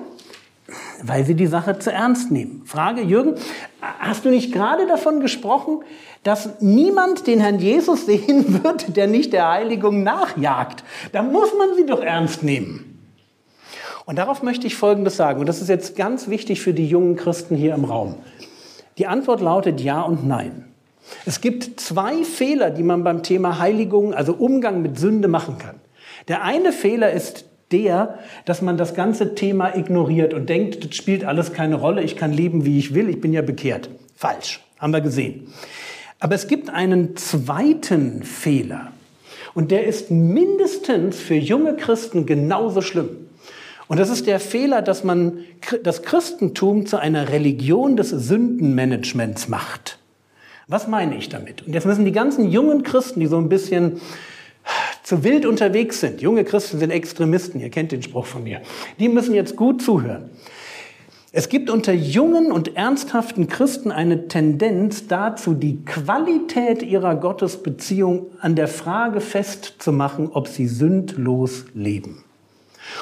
[1.02, 2.62] Weil sie die Sache zu ernst nehmen.
[2.64, 3.34] Frage, Jürgen,
[3.80, 5.80] hast du nicht gerade davon gesprochen,
[6.24, 10.82] dass niemand den Herrn Jesus sehen wird, der nicht der Heiligung nachjagt?
[11.12, 12.96] Da muss man sie doch ernst nehmen.
[14.06, 17.16] Und darauf möchte ich Folgendes sagen, und das ist jetzt ganz wichtig für die jungen
[17.16, 18.16] Christen hier im Raum.
[18.98, 20.72] Die Antwort lautet Ja und Nein.
[21.24, 25.76] Es gibt zwei Fehler, die man beim Thema Heiligung, also Umgang mit Sünde machen kann.
[26.28, 31.24] Der eine Fehler ist der, dass man das ganze Thema ignoriert und denkt, das spielt
[31.24, 33.90] alles keine Rolle, ich kann leben, wie ich will, ich bin ja bekehrt.
[34.14, 35.48] Falsch, haben wir gesehen.
[36.20, 38.92] Aber es gibt einen zweiten Fehler
[39.54, 43.08] und der ist mindestens für junge Christen genauso schlimm.
[43.88, 45.44] Und das ist der Fehler, dass man
[45.82, 49.98] das Christentum zu einer Religion des Sündenmanagements macht.
[50.66, 51.64] Was meine ich damit?
[51.64, 54.00] Und jetzt müssen die ganzen jungen Christen, die so ein bisschen
[55.06, 58.60] zu wild unterwegs sind, junge Christen sind Extremisten, ihr kennt den Spruch von mir,
[58.98, 60.30] die müssen jetzt gut zuhören.
[61.30, 68.56] Es gibt unter jungen und ernsthaften Christen eine Tendenz dazu, die Qualität ihrer Gottesbeziehung an
[68.56, 72.24] der Frage festzumachen, ob sie sündlos leben.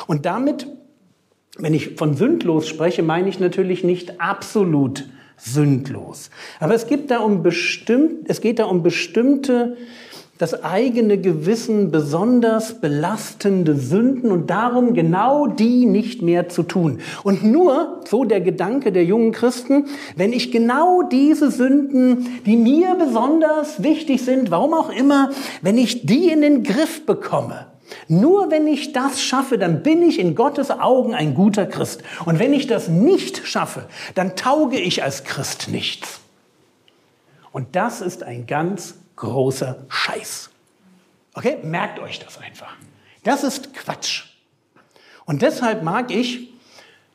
[0.07, 0.67] Und damit,
[1.57, 6.29] wenn ich von sündlos spreche, meine ich natürlich nicht absolut sündlos.
[6.61, 9.79] Aber es, gibt da um bestimmt, es geht da um bestimmte
[10.39, 16.99] das eigene Gewissen besonders belastende Sünden und darum genau die nicht mehr zu tun.
[17.23, 22.97] Und nur, so der Gedanke der jungen Christen, wenn ich genau diese Sünden, die mir
[22.97, 25.31] besonders wichtig sind, warum auch immer,
[25.63, 27.67] wenn ich die in den Griff bekomme,
[28.09, 32.03] nur wenn ich das schaffe, dann bin ich in Gottes Augen ein guter Christ.
[32.25, 36.21] Und wenn ich das nicht schaffe, dann tauge ich als Christ nichts.
[37.53, 40.51] Und das ist ein ganz großer Scheiß.
[41.35, 42.75] Okay, merkt euch das einfach.
[43.23, 44.25] Das ist Quatsch.
[45.25, 46.51] Und deshalb mag ich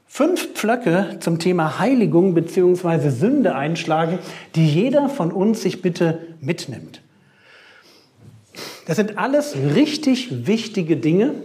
[0.07, 3.09] fünf Pflöcke zum Thema Heiligung bzw.
[3.09, 4.19] Sünde einschlagen,
[4.55, 7.01] die jeder von uns sich bitte mitnimmt.
[8.87, 11.35] Das sind alles richtig wichtige Dinge,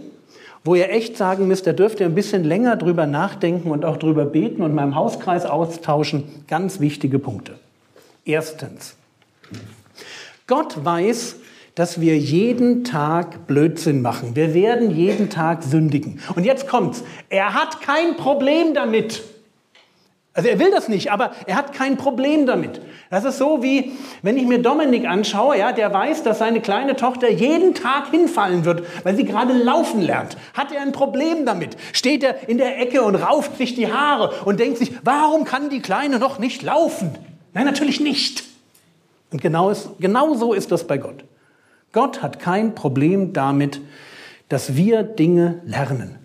[0.63, 3.97] wo ihr echt sagen müsst, da dürft ihr ein bisschen länger drüber nachdenken und auch
[3.97, 6.23] drüber beten und meinem Hauskreis austauschen.
[6.47, 7.59] Ganz wichtige Punkte.
[8.25, 8.95] Erstens,
[10.47, 11.37] Gott weiß,
[11.73, 14.35] dass wir jeden Tag Blödsinn machen.
[14.35, 16.21] Wir werden jeden Tag sündigen.
[16.35, 17.03] Und jetzt kommt's.
[17.29, 19.23] Er hat kein Problem damit.
[20.33, 22.81] Also er will das nicht, aber er hat kein Problem damit.
[23.09, 26.95] Das ist so wie, wenn ich mir Dominik anschaue, ja, der weiß, dass seine kleine
[26.97, 30.35] Tochter jeden Tag hinfallen wird, weil sie gerade laufen lernt.
[30.53, 31.77] Hat er ein Problem damit?
[31.93, 35.69] Steht er in der Ecke und rauft sich die Haare und denkt sich, warum kann
[35.69, 37.11] die Kleine noch nicht laufen?
[37.53, 38.43] Nein, natürlich nicht.
[39.35, 41.25] Und genau, ist, genau so ist das bei Gott.
[41.91, 43.81] Gott hat kein Problem damit,
[44.47, 46.15] dass wir Dinge lernen.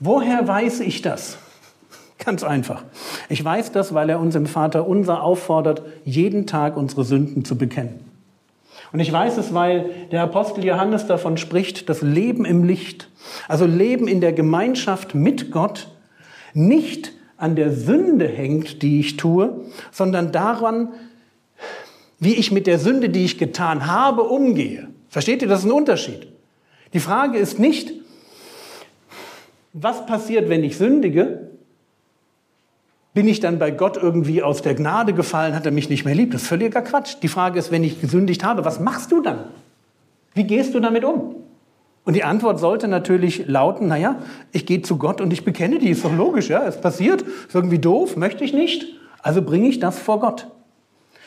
[0.00, 1.36] Woher weiß ich das?
[2.24, 2.82] Ganz einfach.
[3.28, 7.58] Ich weiß das, weil er uns im Vater unser auffordert, jeden Tag unsere Sünden zu
[7.58, 8.00] bekennen.
[8.94, 13.10] Und ich weiß es, weil der Apostel Johannes davon spricht, das Leben im Licht,
[13.46, 15.88] also Leben in der Gemeinschaft mit Gott,
[16.54, 20.94] nicht an der Sünde hängt, die ich tue, sondern daran,
[22.18, 24.88] wie ich mit der Sünde, die ich getan habe, umgehe.
[25.08, 26.28] Versteht ihr, das ist ein Unterschied.
[26.92, 27.92] Die Frage ist nicht,
[29.72, 31.50] was passiert, wenn ich sündige?
[33.12, 36.14] Bin ich dann bei Gott irgendwie aus der Gnade gefallen, hat er mich nicht mehr
[36.14, 36.32] lieb?
[36.32, 37.16] Das ist völliger Quatsch.
[37.22, 39.44] Die Frage ist, wenn ich gesündigt habe, was machst du dann?
[40.34, 41.36] Wie gehst du damit um?
[42.04, 44.16] Und die Antwort sollte natürlich lauten, naja,
[44.52, 47.54] ich gehe zu Gott und ich bekenne die, ist doch logisch, ja, es passiert, ist
[47.54, 48.86] irgendwie doof, möchte ich nicht,
[49.22, 50.48] also bringe ich das vor Gott.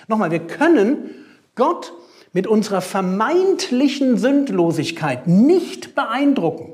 [0.08, 1.10] Nochmal, wir können
[1.56, 1.94] Gott
[2.34, 6.74] mit unserer vermeintlichen Sündlosigkeit nicht beeindrucken.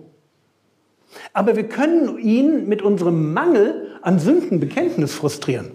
[1.31, 5.71] Aber wir können ihn mit unserem Mangel an Sündenbekenntnis frustrieren.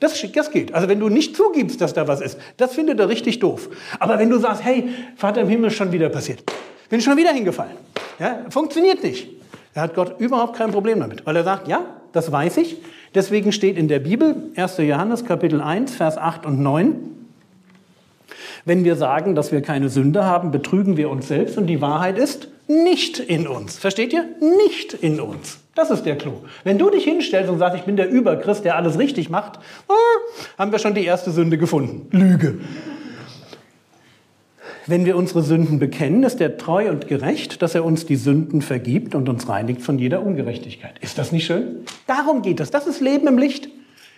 [0.00, 0.74] Das, das geht.
[0.74, 3.68] Also wenn du nicht zugibst, dass da was ist, das findet er richtig doof.
[4.00, 6.42] Aber wenn du sagst, hey, Vater im Himmel, ist schon wieder passiert.
[6.88, 7.76] Bin schon wieder hingefallen.
[8.18, 9.28] Ja, funktioniert nicht.
[9.74, 12.76] Da hat Gott überhaupt kein Problem damit, weil er sagt, ja, das weiß ich.
[13.14, 14.78] Deswegen steht in der Bibel, 1.
[14.78, 16.96] Johannes Kapitel 1, Vers 8 und 9,
[18.64, 22.18] wenn wir sagen, dass wir keine Sünde haben, betrügen wir uns selbst und die Wahrheit
[22.18, 23.76] ist nicht in uns.
[23.78, 24.24] Versteht ihr?
[24.40, 25.58] Nicht in uns.
[25.74, 26.44] Das ist der Clou.
[26.62, 29.58] Wenn du dich hinstellst und sagst, ich bin der Überchrist, der alles richtig macht,
[30.56, 32.08] haben wir schon die erste Sünde gefunden.
[32.10, 32.58] Lüge.
[34.86, 38.60] Wenn wir unsere Sünden bekennen, ist er treu und gerecht, dass er uns die Sünden
[38.60, 40.98] vergibt und uns reinigt von jeder Ungerechtigkeit.
[41.00, 41.84] Ist das nicht schön?
[42.06, 42.70] Darum geht es.
[42.70, 43.68] Das ist Leben im Licht.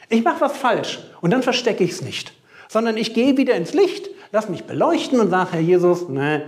[0.08, 2.32] Ich mache was falsch und dann verstecke ich es nicht,
[2.68, 6.42] sondern ich gehe wieder ins Licht, lass mich beleuchten und sage, Herr Jesus, ne,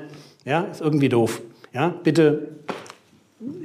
[0.45, 1.43] ja, ist irgendwie doof.
[1.73, 2.49] Ja, bitte,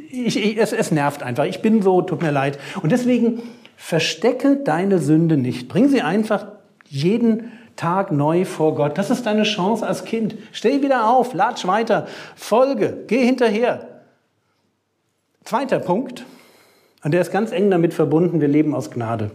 [0.09, 1.45] ich, ich, es, es nervt einfach.
[1.45, 2.59] Ich bin so, tut mir leid.
[2.81, 3.41] Und deswegen
[3.75, 5.67] verstecke deine Sünde nicht.
[5.67, 6.47] Bring sie einfach
[6.87, 8.97] jeden Tag neu vor Gott.
[8.97, 10.35] Das ist deine Chance als Kind.
[10.51, 13.87] Steh wieder auf, latsch weiter, folge, geh hinterher.
[15.43, 16.25] Zweiter Punkt,
[17.03, 19.31] und der ist ganz eng damit verbunden, wir leben aus Gnade.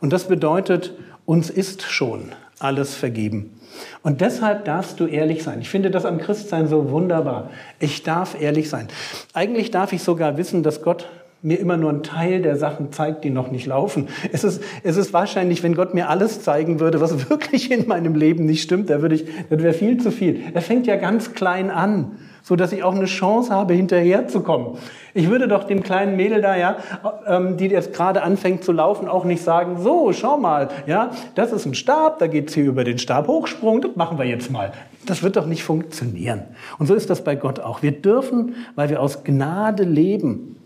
[0.00, 0.92] Und das bedeutet,
[1.24, 3.58] uns ist schon alles vergeben.
[4.02, 5.60] Und deshalb darfst du ehrlich sein.
[5.60, 7.50] Ich finde das am Christsein so wunderbar.
[7.78, 8.88] Ich darf ehrlich sein.
[9.32, 11.08] Eigentlich darf ich sogar wissen, dass Gott
[11.44, 14.08] mir immer nur einen Teil der Sachen zeigt, die noch nicht laufen.
[14.32, 18.14] Es ist, es ist wahrscheinlich, wenn Gott mir alles zeigen würde, was wirklich in meinem
[18.14, 20.40] Leben nicht stimmt, da würde ich, das wäre viel zu viel.
[20.54, 24.78] Er fängt ja ganz klein an, so dass ich auch eine Chance habe, hinterherzukommen.
[25.12, 26.76] Ich würde doch dem kleinen Mädel da, ja,
[27.26, 31.52] ähm, die jetzt gerade anfängt zu laufen, auch nicht sagen, so, schau mal, ja, das
[31.52, 34.72] ist ein Stab, da geht's hier über den Stabhochsprung, das machen wir jetzt mal.
[35.04, 36.44] Das wird doch nicht funktionieren.
[36.78, 37.82] Und so ist das bei Gott auch.
[37.82, 40.56] Wir dürfen, weil wir aus Gnade leben,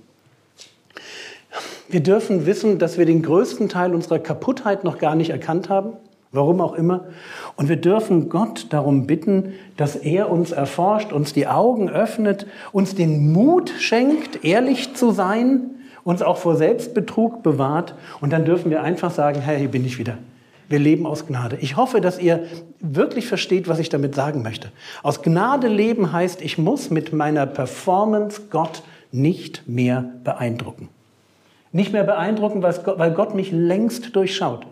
[1.90, 5.94] Wir dürfen wissen, dass wir den größten Teil unserer Kaputtheit noch gar nicht erkannt haben,
[6.32, 7.06] warum auch immer.
[7.56, 12.94] Und wir dürfen Gott darum bitten, dass er uns erforscht, uns die Augen öffnet, uns
[12.94, 15.70] den Mut schenkt, ehrlich zu sein,
[16.04, 17.94] uns auch vor Selbstbetrug bewahrt.
[18.20, 20.18] Und dann dürfen wir einfach sagen, Herr, hier bin ich wieder.
[20.68, 21.56] Wir leben aus Gnade.
[21.62, 22.44] Ich hoffe, dass ihr
[22.80, 24.70] wirklich versteht, was ich damit sagen möchte.
[25.02, 30.90] Aus Gnade leben heißt, ich muss mit meiner Performance Gott nicht mehr beeindrucken.
[31.72, 34.66] Nicht mehr beeindrucken, weil Gott mich längst durchschaut.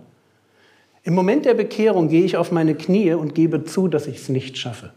[1.05, 4.29] Im Moment der Bekehrung gehe ich auf meine Knie und gebe zu, dass ich es
[4.29, 4.91] nicht schaffe.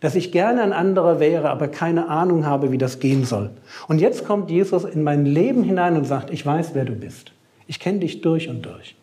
[0.00, 3.50] Dass ich gerne ein anderer wäre, aber keine Ahnung habe, wie das gehen soll.
[3.88, 7.32] Und jetzt kommt Jesus in mein Leben hinein und sagt, ich weiß, wer du bist.
[7.66, 8.94] Ich kenne dich durch und durch.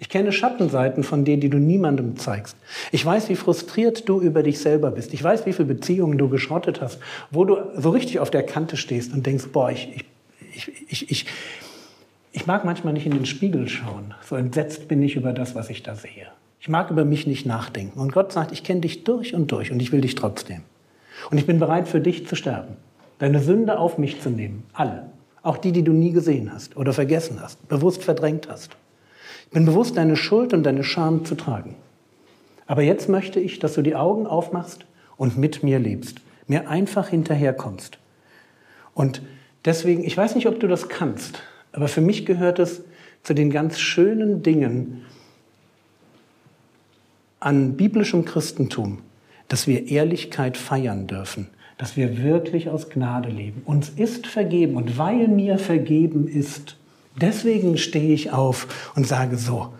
[0.00, 2.56] Ich kenne Schattenseiten von dir, die du niemandem zeigst.
[2.92, 5.12] Ich weiß, wie frustriert du über dich selber bist.
[5.12, 6.98] Ich weiß, wie viele Beziehungen du geschrottet hast,
[7.30, 10.04] wo du so richtig auf der Kante stehst und denkst, boah, ich,
[10.54, 11.26] ich, ich, ich,
[12.32, 14.14] ich mag manchmal nicht in den Spiegel schauen.
[14.24, 16.28] So entsetzt bin ich über das, was ich da sehe.
[16.60, 17.98] Ich mag über mich nicht nachdenken.
[17.98, 20.62] Und Gott sagt, ich kenne dich durch und durch und ich will dich trotzdem.
[21.30, 22.76] Und ich bin bereit für dich zu sterben.
[23.18, 24.64] Deine Sünde auf mich zu nehmen.
[24.72, 25.10] Alle.
[25.42, 28.76] Auch die, die du nie gesehen hast oder vergessen hast, bewusst verdrängt hast.
[29.46, 31.74] Ich bin bewusst, deine Schuld und deine Scham zu tragen.
[32.66, 34.84] Aber jetzt möchte ich, dass du die Augen aufmachst
[35.16, 36.20] und mit mir lebst.
[36.46, 37.98] Mir einfach hinterherkommst.
[38.94, 39.22] Und
[39.64, 41.42] deswegen, ich weiß nicht, ob du das kannst,
[41.72, 42.82] aber für mich gehört es
[43.22, 45.04] zu den ganz schönen Dingen
[47.40, 48.98] an biblischem Christentum,
[49.48, 53.62] dass wir Ehrlichkeit feiern dürfen, dass wir wirklich aus Gnade leben.
[53.64, 56.76] Uns ist vergeben und weil mir vergeben ist,
[57.20, 59.72] deswegen stehe ich auf und sage so,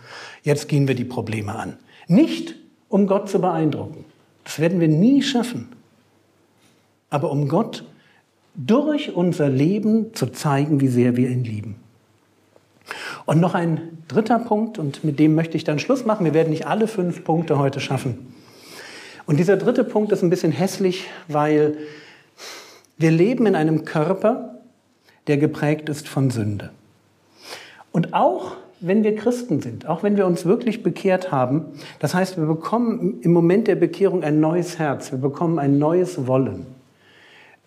[0.43, 1.77] jetzt gehen wir die Probleme an.
[2.07, 2.55] Nicht
[2.89, 4.05] um Gott zu beeindrucken,
[4.45, 5.69] das werden wir nie schaffen,
[7.11, 7.85] aber um Gott
[8.59, 11.77] durch unser Leben zu zeigen, wie sehr wir ihn lieben.
[13.25, 16.25] Und noch ein dritter Punkt, und mit dem möchte ich dann Schluss machen.
[16.25, 18.35] Wir werden nicht alle fünf Punkte heute schaffen.
[19.27, 21.77] Und dieser dritte Punkt ist ein bisschen hässlich, weil
[22.97, 24.61] wir leben in einem Körper,
[25.27, 26.71] der geprägt ist von Sünde.
[27.93, 31.67] Und auch wenn wir Christen sind, auch wenn wir uns wirklich bekehrt haben,
[31.99, 36.27] das heißt, wir bekommen im Moment der Bekehrung ein neues Herz, wir bekommen ein neues
[36.27, 36.78] Wollen.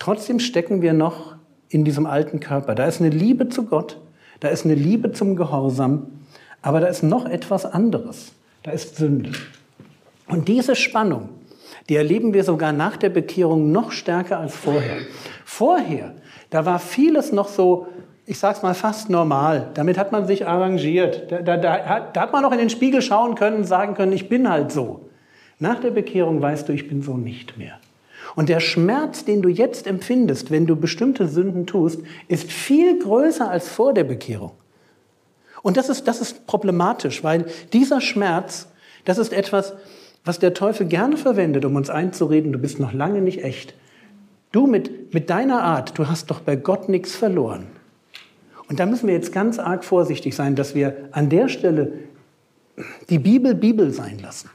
[0.02, 1.36] Trotzdem stecken wir noch
[1.68, 2.74] in diesem alten Körper.
[2.74, 4.00] Da ist eine Liebe zu Gott,
[4.40, 6.08] da ist eine Liebe zum Gehorsam,
[6.60, 8.32] aber da ist noch etwas anderes.
[8.64, 9.30] Da ist Sünde.
[10.26, 11.28] Und diese Spannung,
[11.88, 14.96] die erleben wir sogar nach der Bekehrung noch stärker als vorher.
[15.44, 16.14] Vorher,
[16.50, 17.86] da war vieles noch so,
[18.26, 19.70] ich sag's mal fast normal.
[19.74, 21.30] Damit hat man sich arrangiert.
[21.30, 24.28] Da, da, da, da hat man noch in den Spiegel schauen können sagen können, ich
[24.28, 25.08] bin halt so.
[25.60, 27.78] Nach der Bekehrung weißt du, ich bin so nicht mehr.
[28.34, 33.50] Und der Schmerz, den du jetzt empfindest, wenn du bestimmte Sünden tust, ist viel größer
[33.50, 34.52] als vor der Bekehrung.
[35.62, 38.68] Und das ist, das ist problematisch, weil dieser Schmerz,
[39.04, 39.74] das ist etwas,
[40.24, 43.74] was der Teufel gerne verwendet, um uns einzureden, du bist noch lange nicht echt.
[44.50, 47.66] Du mit, mit deiner Art, du hast doch bei Gott nichts verloren.
[48.68, 51.92] Und da müssen wir jetzt ganz arg vorsichtig sein, dass wir an der Stelle
[53.10, 54.50] die Bibel Bibel sein lassen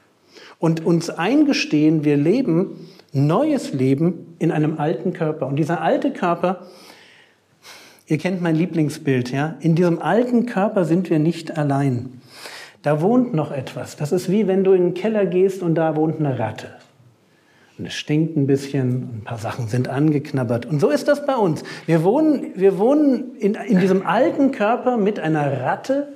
[0.59, 5.47] und uns eingestehen, wir leben neues Leben in einem alten Körper.
[5.47, 6.67] Und dieser alte Körper,
[8.05, 9.55] ihr kennt mein Lieblingsbild, ja?
[9.59, 12.21] In diesem alten Körper sind wir nicht allein.
[12.83, 13.97] Da wohnt noch etwas.
[13.97, 16.69] Das ist wie wenn du in den Keller gehst und da wohnt eine Ratte.
[17.77, 20.65] Und es stinkt ein bisschen, ein paar Sachen sind angeknabbert.
[20.65, 21.63] Und so ist das bei uns.
[21.85, 26.07] Wir wohnen, wir wohnen in, in diesem alten Körper mit einer Ratte,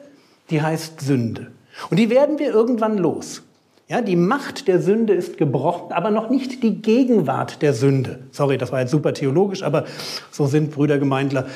[0.50, 1.52] die heißt Sünde.
[1.90, 3.44] Und die werden wir irgendwann los.
[3.92, 8.20] Ja, die Macht der Sünde ist gebrochen, aber noch nicht die Gegenwart der Sünde.
[8.32, 9.84] Sorry, das war jetzt super theologisch, aber
[10.32, 11.48] so sind Brüdergemeindler.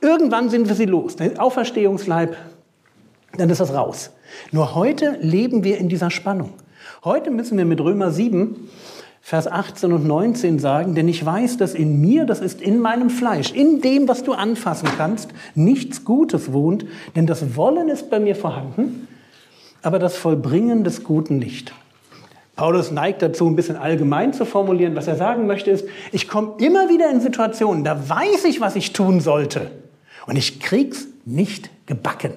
[0.00, 1.16] Irgendwann sind wir sie los.
[1.16, 2.34] Der Auferstehungsleib,
[3.36, 4.12] dann ist das raus.
[4.52, 6.54] Nur heute leben wir in dieser Spannung.
[7.04, 8.56] Heute müssen wir mit Römer 7,
[9.20, 13.10] Vers 18 und 19 sagen, denn ich weiß, dass in mir, das ist in meinem
[13.10, 16.86] Fleisch, in dem, was du anfassen kannst, nichts Gutes wohnt,
[17.16, 19.08] denn das Wollen ist bei mir vorhanden,
[19.86, 21.72] aber das Vollbringen des Guten nicht.
[22.56, 24.96] Paulus neigt dazu, ein bisschen allgemein zu formulieren.
[24.96, 28.74] Was er sagen möchte ist, ich komme immer wieder in Situationen, da weiß ich, was
[28.74, 29.70] ich tun sollte.
[30.26, 32.32] Und ich krieg's nicht gebacken.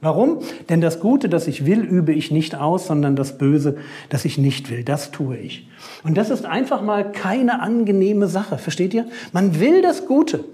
[0.00, 0.38] Warum?
[0.68, 3.76] Denn das Gute, das ich will, übe ich nicht aus, sondern das Böse,
[4.08, 5.68] das ich nicht will, das tue ich.
[6.02, 8.58] Und das ist einfach mal keine angenehme Sache.
[8.58, 9.06] Versteht ihr?
[9.32, 10.44] Man will das Gute.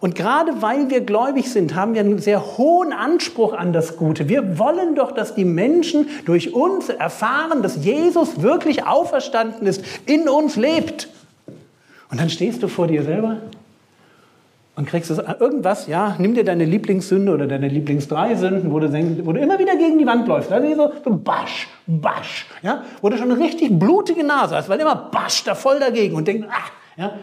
[0.00, 4.28] Und gerade weil wir gläubig sind, haben wir einen sehr hohen Anspruch an das Gute.
[4.28, 10.28] Wir wollen doch, dass die Menschen durch uns erfahren, dass Jesus wirklich auferstanden ist, in
[10.28, 11.08] uns lebt.
[12.10, 13.38] Und dann stehst du vor dir selber
[14.76, 18.92] und kriegst es irgendwas, ja, nimm dir deine Lieblingssünde oder deine Lieblingsdrei Sünden, wo du,
[19.26, 20.52] wo du immer wieder gegen die Wand läufst.
[20.52, 24.78] Also so, so basch, basch, ja, wo du schon eine richtig blutige Nase hast, weil
[24.78, 27.18] immer basch da voll dagegen und denkst, ach, ja.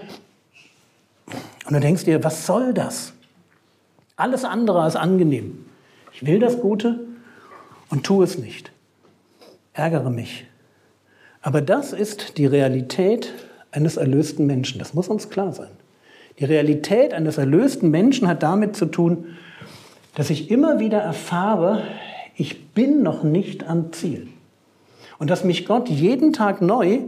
[1.65, 3.13] Und du denkst dir, was soll das?
[4.15, 5.65] Alles andere als angenehm.
[6.13, 6.99] Ich will das Gute
[7.89, 8.71] und tue es nicht.
[9.73, 10.45] Ärgere mich.
[11.41, 13.33] Aber das ist die Realität
[13.71, 14.79] eines erlösten Menschen.
[14.79, 15.71] Das muss uns klar sein.
[16.39, 19.35] Die Realität eines erlösten Menschen hat damit zu tun,
[20.15, 21.83] dass ich immer wieder erfahre,
[22.35, 24.27] ich bin noch nicht am Ziel.
[25.17, 26.99] Und dass mich Gott jeden Tag neu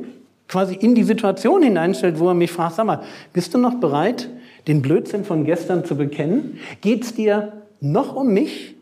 [0.47, 3.03] quasi in die Situation hineinstellt, wo er mich fragt, sag mal,
[3.33, 4.29] bist du noch bereit,
[4.68, 6.59] den Blödsinn von gestern zu bekennen?
[6.82, 8.76] Geht es dir noch um mich?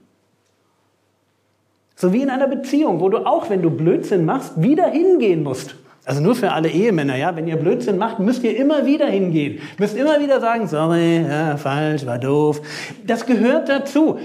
[1.96, 5.76] So wie in einer Beziehung, wo du auch, wenn du Blödsinn machst, wieder hingehen musst.
[6.04, 7.36] Also nur für alle Ehemänner, ja.
[7.36, 9.60] Wenn ihr Blödsinn macht, müsst ihr immer wieder hingehen.
[9.80, 12.62] Müsst immer wieder sagen, sorry, ja, falsch, war doof.
[13.08, 14.20] Das gehört dazu.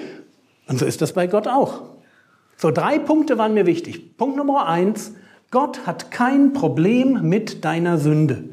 [0.69, 1.83] Und so ist das bei Gott auch.
[2.57, 4.19] So, drei Punkte waren mir wichtig.
[4.19, 5.15] Punkt Nummer eins.
[5.51, 8.45] Gott hat kein Problem mit deiner Sünde.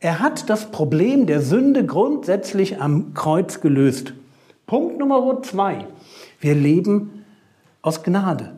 [0.00, 4.12] Er hat das Problem der Sünde grundsätzlich am Kreuz gelöst.
[4.66, 5.86] Punkt Nummer zwei.
[6.40, 7.24] Wir leben
[7.82, 8.52] aus Gnade.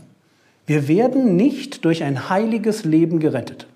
[0.66, 3.66] Wir werden nicht durch ein heiliges Leben gerettet.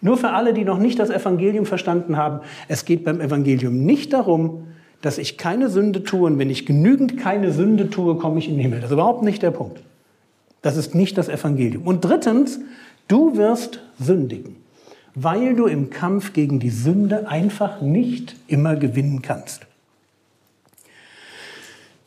[0.00, 4.12] Nur für alle, die noch nicht das Evangelium verstanden haben, es geht beim Evangelium nicht
[4.12, 4.68] darum,
[5.02, 8.54] dass ich keine Sünde tue und wenn ich genügend keine Sünde tue, komme ich in
[8.54, 8.80] den Himmel.
[8.80, 9.80] Das ist überhaupt nicht der Punkt.
[10.62, 11.86] Das ist nicht das Evangelium.
[11.86, 12.60] Und drittens,
[13.08, 14.56] du wirst sündigen,
[15.14, 19.66] weil du im Kampf gegen die Sünde einfach nicht immer gewinnen kannst.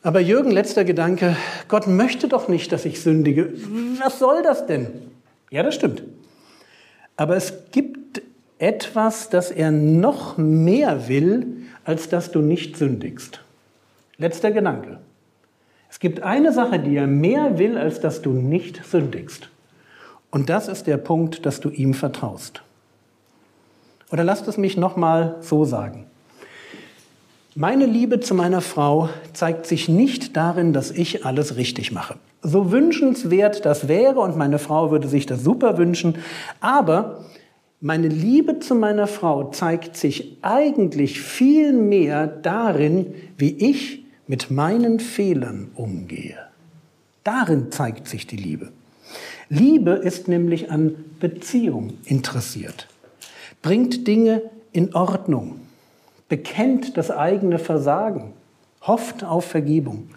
[0.02, 1.36] Aber Jürgen, letzter Gedanke,
[1.68, 3.54] Gott möchte doch nicht, dass ich sündige.
[4.02, 4.88] Was soll das denn?
[5.50, 6.02] Ja, das stimmt.
[7.16, 8.20] Aber es gibt
[8.58, 11.46] etwas, das er noch mehr will,
[11.84, 13.40] als dass du nicht sündigst.
[14.18, 14.98] Letzter Gedanke.
[15.90, 19.48] Es gibt eine Sache, die er mehr will, als dass du nicht sündigst.
[20.30, 22.62] Und das ist der Punkt, dass du ihm vertraust.
[24.10, 26.06] Oder lasst es mich nochmal so sagen.
[27.56, 32.16] Meine Liebe zu meiner Frau zeigt sich nicht darin, dass ich alles richtig mache.
[32.42, 36.16] So wünschenswert das wäre und meine Frau würde sich das super wünschen,
[36.60, 37.24] aber
[37.80, 45.00] meine Liebe zu meiner Frau zeigt sich eigentlich viel mehr darin, wie ich mit meinen
[45.00, 46.38] Fehlern umgehe.
[47.24, 48.72] Darin zeigt sich die Liebe.
[49.48, 52.88] Liebe ist nämlich an Beziehung interessiert,
[53.64, 54.42] bringt Dinge
[54.72, 55.60] in Ordnung
[56.28, 58.34] bekennt das eigene Versagen,
[58.82, 60.10] hofft auf Vergebung.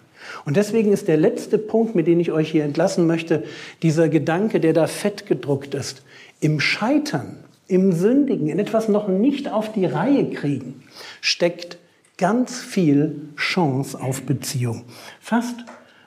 [0.43, 3.45] Und deswegen ist der letzte Punkt, mit dem ich euch hier entlassen möchte,
[3.83, 6.03] dieser Gedanke, der da fett gedruckt ist.
[6.41, 7.37] Im Scheitern,
[7.67, 10.83] im Sündigen, in etwas noch nicht auf die Reihe kriegen,
[11.21, 11.77] steckt
[12.17, 14.83] ganz viel Chance auf Beziehung.
[15.21, 15.55] Fast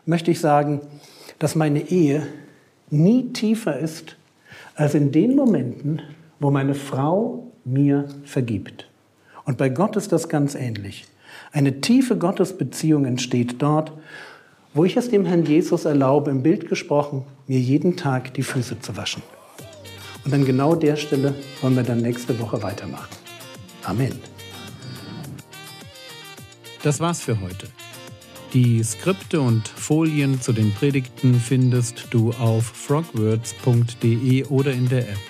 [0.04, 0.82] möchte ich sagen,
[1.38, 2.26] dass meine Ehe
[2.90, 4.16] nie tiefer ist
[4.74, 6.02] als in den Momenten,
[6.40, 8.88] wo meine Frau mir vergibt.
[9.44, 11.04] Und bei Gott ist das ganz ähnlich.
[11.52, 13.92] Eine tiefe Gottesbeziehung entsteht dort,
[14.74, 18.80] wo ich es dem Herrn Jesus erlaube, im Bild gesprochen, mir jeden Tag die Füße
[18.80, 19.22] zu waschen.
[20.24, 23.08] Und an genau der Stelle wollen wir dann nächste Woche weitermachen.
[23.84, 24.12] Amen.
[26.82, 27.66] Das war's für heute.
[28.52, 35.29] Die Skripte und Folien zu den Predigten findest du auf frogwords.de oder in der App.